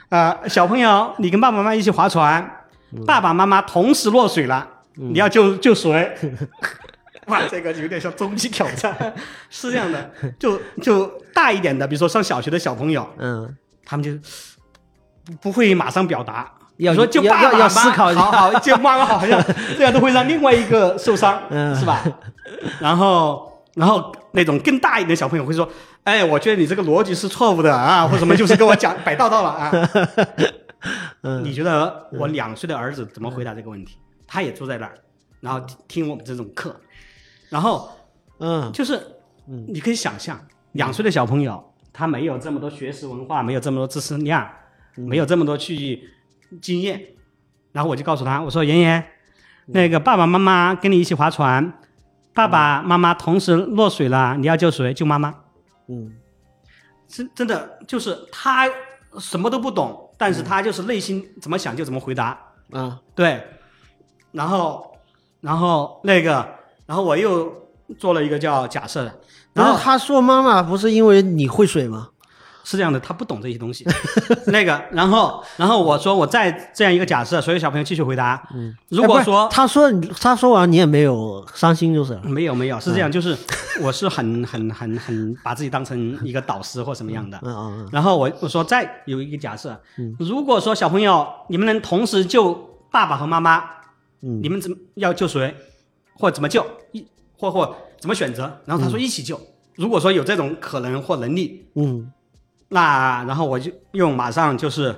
[0.08, 2.64] 啊， 小朋友，你跟爸爸妈妈一起划船，
[3.06, 4.66] 爸爸妈妈同时落水了，
[4.96, 6.18] 你要救救谁？
[7.30, 9.14] 哇，这个有点像终极挑战，
[9.48, 14.12] 是这样的， 就就大一点的，比如说上小学的小朋友，嗯，他们就
[15.24, 19.42] 不不会马上表达，要说就爸爸要思考好好就妈妈好像
[19.78, 22.02] 这样都会让另外一个受伤，嗯是吧？
[22.80, 25.68] 然后然后那种更大一点的小朋友会说，
[26.04, 29.70] 哎，我觉得你这个逻辑是错误的啊，或什么就是跟我讲摆道道了啊。
[31.42, 33.96] 你觉得我两岁的儿子怎么回答这个问题？
[34.26, 34.94] 他也坐在那儿，
[35.40, 36.74] 然后听我们这种课，
[37.50, 37.90] 然后
[38.38, 38.98] 嗯，就是
[39.68, 40.40] 你可以想象，
[40.72, 41.62] 两岁的小朋友
[41.92, 44.48] 他没有这么多学识文化，没有这么多知识量，
[44.94, 46.08] 没有这么多去。
[46.60, 47.00] 经验，
[47.70, 49.06] 然后我就告诉他，我说：“妍妍，
[49.66, 51.72] 那个爸爸妈妈跟你一起划船，
[52.34, 54.92] 爸爸妈妈同时落水了，你要救谁？
[54.92, 55.32] 救妈妈。”
[55.86, 56.16] 嗯，
[57.06, 58.68] 真真的就是他
[59.20, 62.36] 什么都不懂，但是他就是内心怎么想就怎么回答。
[62.72, 63.40] 啊，对，
[64.32, 64.98] 然后，
[65.40, 66.52] 然后那个，
[66.90, 67.54] 然后我又
[68.00, 69.14] 做了一个叫假设的，
[69.52, 72.08] 然后他说妈妈不是因为你会水吗？
[72.64, 73.86] 是这样的，他不懂这些东西。
[74.50, 78.42] 那个，然后，然后我说，我再这样一个假设，所有小朋友继续回答。
[78.52, 79.88] 嗯，如果说他说
[80.20, 83.38] 他说完你也没有伤心，就是没有没有是这样，就是
[83.80, 87.38] 我是很很很很把自己当成一个导师或什么样的。
[87.44, 87.88] 嗯嗯。
[87.92, 89.80] 然后我我说再有一个假设，
[90.18, 92.52] 如果说小朋友你们能同时救
[92.90, 93.58] 爸爸和妈妈，
[94.22, 95.56] 嗯，你们怎么要救谁，
[96.14, 97.06] 或怎么救一
[97.36, 98.60] 或或怎么选择？
[98.64, 99.40] 然后他说一起救。
[99.76, 102.12] 如果说有这种可能或能力，嗯。
[102.72, 104.94] 那然后我就用马上就是，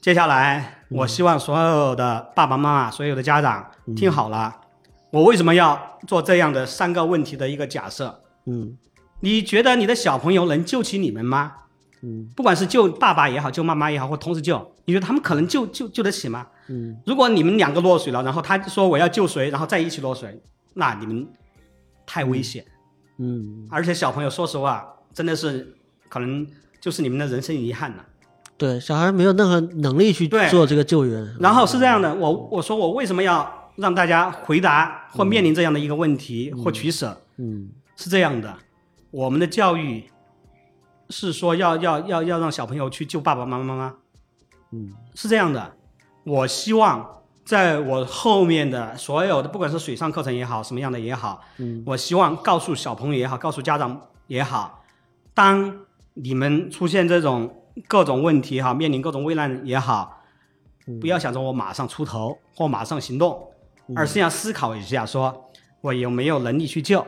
[0.00, 4.60] 接下来我希望所有的爸爸妈妈、所有的家长听好了，
[5.10, 8.22] 我为什么要做这样的三个问题的一个假设？
[8.46, 8.78] 嗯，
[9.18, 11.52] 你觉得你的小朋友能救起你们吗？
[12.02, 16.46] 嗯，不管是救爸爸也好，救妈妈也好，或同时救，你觉得他们可能救救救得起吗？
[16.70, 20.40] 嗯，如果你们两个落水了，然后他说我要救谁，然后再一起落水，
[20.72, 21.28] 那你们
[22.06, 22.64] 太危险。
[23.18, 25.76] 嗯，而且小朋友说实话，真的是
[26.08, 26.46] 可能。
[26.80, 28.06] 就是你们的人生遗憾了，
[28.56, 31.36] 对，小孩没有任何能力去做这个救援。
[31.38, 37.20] 然后是这样的，我我说我为什么要让大家回答或面临这样的一个问题或取舍？
[37.36, 38.56] 嗯，是这样的，
[39.10, 40.04] 我们的教育
[41.10, 43.94] 是说要要要要让小朋友去救爸爸妈妈吗？
[44.72, 45.74] 嗯，是这样的，
[46.24, 54.82] 我希望在我后面的所有的，不管是水上课程也好，什么样的也好，嗯，我希望告诉小朋友也好，告诉家长也好，
[55.34, 55.86] 当。
[56.14, 60.20] 你们出现这种各种问题哈，面临各种危难也好，
[61.00, 63.48] 不要想着我马上出头或马上行动，
[63.94, 65.48] 而是要思考一下，说
[65.80, 67.06] 我有没有能力去救。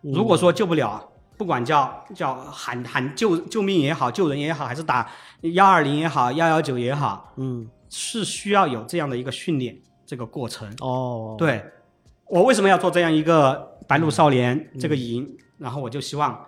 [0.00, 1.06] 如果说救不了，
[1.36, 5.06] 不管叫叫喊喊救救命也好，救人也好，还是打
[5.42, 10.72] 幺二零也好，幺幺九也好，嗯，是需要有这样的一个训练这个过程。
[10.80, 11.64] 哦，对，
[12.26, 15.36] 我为什么要做这样一个白鹿少年这个营？
[15.58, 16.46] 然后我就希望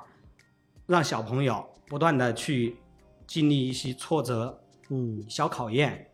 [0.86, 1.65] 让小朋友。
[1.90, 2.77] 不断的去
[3.27, 4.60] 经历一些挫折，
[4.90, 6.06] 嗯，小考验。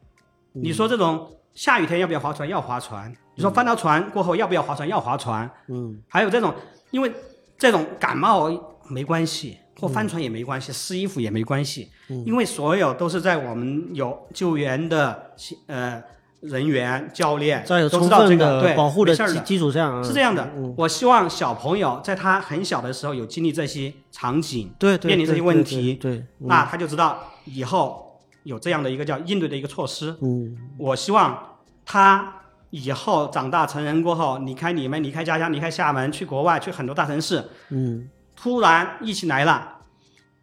[0.53, 2.49] 你说这种下雨天要不要划船？
[2.49, 3.13] 要划船。
[3.35, 4.89] 你说翻到船过后要不要划船？
[4.89, 5.51] 要划船。
[5.67, 6.55] 嗯，还有这种，
[6.93, 7.13] 因为
[7.59, 8.49] 这种感冒
[8.89, 11.91] 没关系，或翻船也没关系，湿衣服也没关系，
[12.25, 15.31] 因为所有都是在我们有救援的
[15.67, 16.03] 呃。
[16.45, 19.17] 人员、教练在有充分的保护的
[19.47, 20.47] 基础上，是这样的。
[20.77, 30.15] 我希望小朋友在他很小的时候有经历这些场景，对面临这些问题，对，那他就知道以后有这样的一个叫应对的一个措施。
[30.21, 31.57] 嗯，我希望
[31.87, 32.35] 他
[32.69, 38.07] 以后长大成人过后，离开你们，离开家乡，离开厦门，去国外，去很多大城市，嗯，
[38.37, 39.74] 突然疫情来了，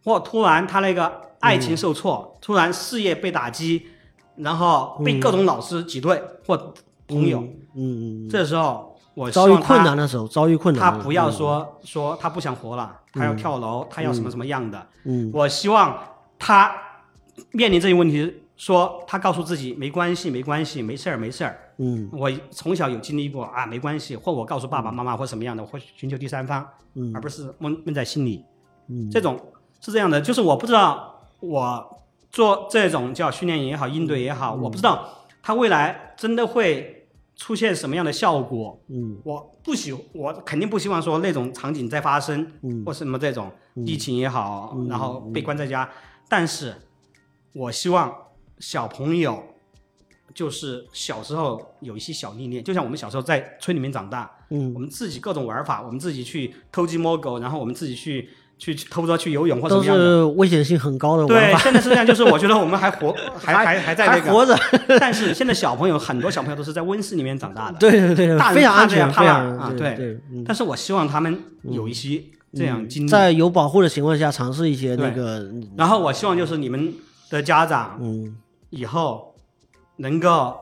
[0.03, 3.87] 或突然他那个爱情受挫，突然事业被打击。
[4.37, 6.73] 然后被各种老师挤兑或
[7.05, 7.41] 朋友，
[7.75, 15.99] 嗯嗯，这时候我遭遇困难的时候，遭遇困难，他不要说说他不想活了，他要跳楼，他要什么什么样的，嗯，我希望
[16.39, 16.73] 他
[17.51, 26.65] 面临这些问题，说他告诉自己没关系，没关系，没事儿，没事儿，嗯，我从小有经历过啊，没关系，或我告诉爸爸妈妈或什么样的，或寻求第三方，
[26.95, 28.43] 嗯，而不是闷闷在心里，
[28.87, 29.37] 嗯，这种
[29.81, 31.97] 是这样的，就是我不知道我。
[32.31, 38.79] 做这种叫训练也好，应对也好，我不知道它未来真的会出现什么样的效果。
[38.87, 43.51] 嗯，我不希，我肯定不希望说那种场景再发生，嗯，或什么这种
[43.85, 45.89] 疫情也好，然后被关在家。
[46.29, 46.73] 但是，
[47.53, 48.15] 我希望
[48.59, 49.43] 小朋友
[50.33, 58.29] 就是小时候有一些小历练，就像我们小时候在村里面长大，嗯，我们自己各种玩法，我们自己去偷鸡摸狗，然后我们自己去。
[58.61, 61.25] 去偷着去游泳或者什么都是危险性很高的。
[61.25, 64.55] 对，现在是这样，就是我觉得我们还活， 还还还在那个活着。
[64.99, 70.15] 但是现在小朋友很多小朋友都是在温室里面长大的， 对对对，大非常安全，非常啊，对。
[70.45, 72.21] 但是我希望他们有一些
[72.53, 75.51] 这样经历，在有保护的情况下尝试一些那个。
[75.75, 76.93] 然后我希望就是你们
[77.31, 78.37] 的家长，嗯，
[78.69, 79.33] 以后
[79.97, 80.55] 能够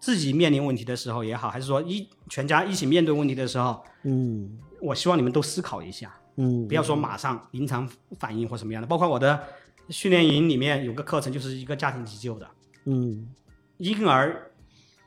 [0.00, 4.48] 自己面临问题的时候也好，还是说一全家一起面对问题的时候，嗯，
[4.80, 7.88] 我希望你们都思考一下，嗯，不要说马上临场
[8.18, 8.86] 反应或什么样的。
[8.86, 9.40] 包括我的
[9.88, 12.48] 训练营里面有个课程，就是一个家庭急救的，
[12.84, 13.28] 嗯，
[13.78, 14.46] 婴儿。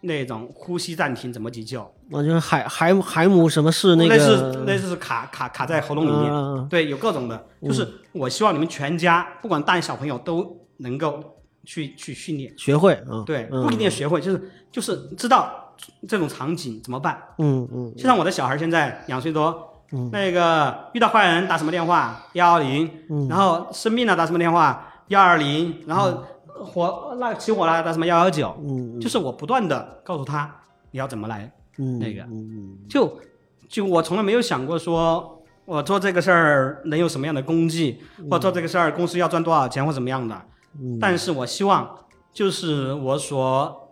[0.06, 1.90] 那种呼吸暂停怎么急救？
[2.12, 7.48] 我觉得海海海姆什么事那个类似类似是卡卡卡在喉咙里面，对，有各种的。
[7.62, 11.24] 就是我希望你们全家不管大小朋友都能够
[11.64, 15.74] 去去训练学会嗯，对，不一定学会，就是就是知道
[16.06, 17.24] 这种场景怎么办。
[17.38, 17.94] 嗯嗯。
[17.96, 19.73] 就像我的小孩现在两岁多，
[20.12, 22.26] 那个遇到坏人打什么电话？
[22.34, 22.90] 幺幺零，
[23.30, 24.88] 然后生病了打什么电话？
[25.08, 26.24] 幺二零，然后。
[26.66, 28.06] 火那起火了，打什么？
[28.06, 28.56] 幺幺九？
[28.62, 30.50] 嗯，就是我不断的告诉他
[30.92, 33.20] 你要怎么来，嗯，那个，嗯就
[33.68, 38.00] 就我从来没有想过说我做这个事儿能有什么样的功绩，
[38.30, 40.42] 或做这个事儿公司要赚多少钱或怎么样的。
[40.80, 41.90] 嗯，但是我希望
[42.32, 43.92] 就是我所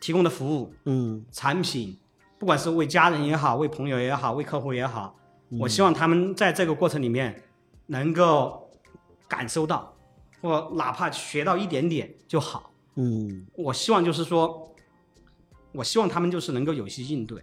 [0.00, 1.98] 提供的服务，嗯，产品，
[2.42, 5.16] 不管是为家人也好，为朋友也好，为客户也好，
[5.60, 7.40] 我希望他们在这个过程里面
[7.86, 8.68] 能够
[9.28, 9.96] 感受到。
[10.40, 14.74] 或哪怕学到一点点就好，嗯，我希望就是说，
[15.70, 17.40] 我希望他们就是能够有些应对，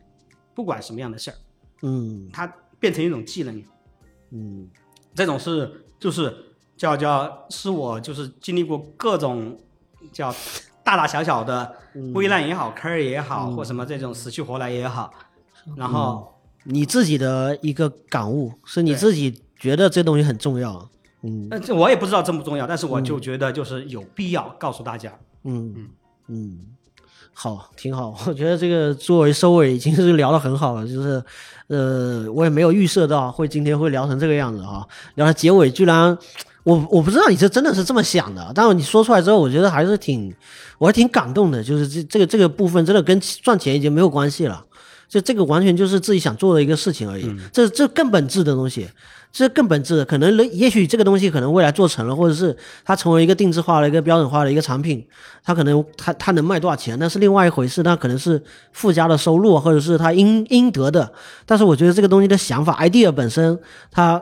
[0.53, 1.38] 不管什么样的事儿，
[1.84, 2.45] 嗯，它
[2.77, 3.63] 变成一种技能，
[4.31, 4.69] 嗯，
[5.15, 6.35] 这种是就是
[6.76, 9.57] 叫叫是我就是经历过各种
[10.11, 10.30] 叫
[10.90, 11.72] 大大小小的
[12.16, 15.14] 危难也好，坑儿也好，或什么这种死去活来也好，
[15.76, 16.34] 然后
[16.64, 20.90] 你自己的一个感悟是你自己觉得这东西很重要。
[21.22, 25.14] 嗯，那这我也不知道重不重要，但是我就觉得就是有必要告诉大家。
[25.44, 25.76] 嗯。
[25.78, 25.90] 嗯。
[26.30, 26.57] 嗯，
[27.36, 28.18] 好，挺好。
[28.26, 31.24] 我觉得这个作为收尾已经是聊得很好了，就是
[31.68, 34.84] 呃，我也没有预设到会今天会聊成这个样子啊。
[35.14, 36.18] 聊到结尾，居然
[36.64, 40.34] 我我不知道你这真的是这么想的，但是你说出来之后，我觉得还是挺，
[40.77, 41.64] 我还挺感动的。
[41.64, 44.64] 就是这这个这个部分真的跟赚钱已经没有关系了，
[45.07, 47.34] 就这个完全就是自己想做的一个事情而已。
[47.52, 48.88] 这这更本质的东西。
[49.31, 55.06] 这更本质的，可能也许这个东西可能未来做成了，或者是它成为一个定制化的一个标准化的一个产品，
[55.44, 58.41] 它可能它它能卖多少钱，那是另外一回事，那可能是
[58.73, 61.11] 附加的收入，或者是它应应得的。
[61.45, 63.60] 但是我觉得这个东西的想法 idea 本身，
[63.91, 64.19] 它。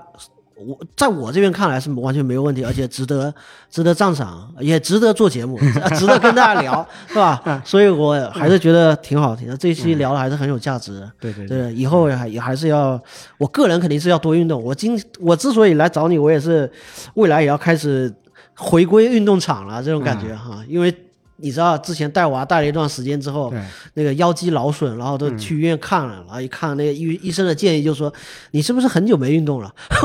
[0.59, 3.34] 我在我这边看来是完全没有问题，而且值得
[3.69, 5.57] 值得赞赏，也值得做节目，
[5.97, 7.61] 值得跟大家聊，是吧？
[7.63, 11.07] 所以我还是觉得挺好听的，这一期聊的还是很有价值。
[11.19, 12.99] 对对对，以后还也还是要，
[13.38, 14.63] 我个人肯定是要多运动。
[14.63, 16.71] 我今我之所以来找你，我也是
[17.13, 18.13] 未来也要开始
[18.55, 20.93] 回归运动场了，这种感觉哈，因为。
[21.38, 23.53] 你知道之前带娃带了一段时间之后，
[23.93, 28.11] 那个腰肌劳损，然后都去医院看了，然后一看那个医医生的建议就说，
[28.51, 29.72] 你是不是很久没运动了？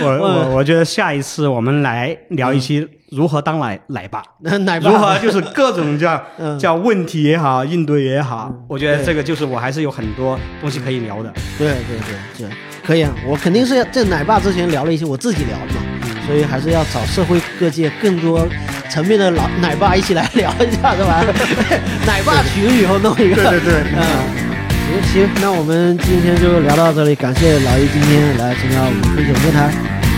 [0.00, 4.22] 我我我觉得下一次我们来聊一期如何当奶奶爸，
[4.60, 6.22] 奶爸如何就是各种叫
[6.60, 11.32] 叫问题也好，应对也好，我觉得这个就是我还是有很多东西可以聊的。
[11.56, 11.98] 对对
[12.38, 15.80] 对对，可以啊，我肯定是要在奶爸之前聊了一些我自己聊的嘛。
[16.26, 18.48] 所以还是要找社会各界更多
[18.94, 21.20] 层面的老奶爸一起来聊一下，是吧？
[22.06, 29.68] 奶爸群以后弄一个，对对对，嗯，行行，那我们今天就聊到这里，感谢老易今天来参加我们飞酒电台，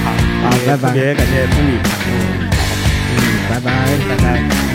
[0.05, 0.13] 好，
[0.51, 2.49] 好，拜拜，特别感谢风米，嗯，
[3.17, 3.73] 嗯，拜拜，
[4.11, 4.66] 拜拜。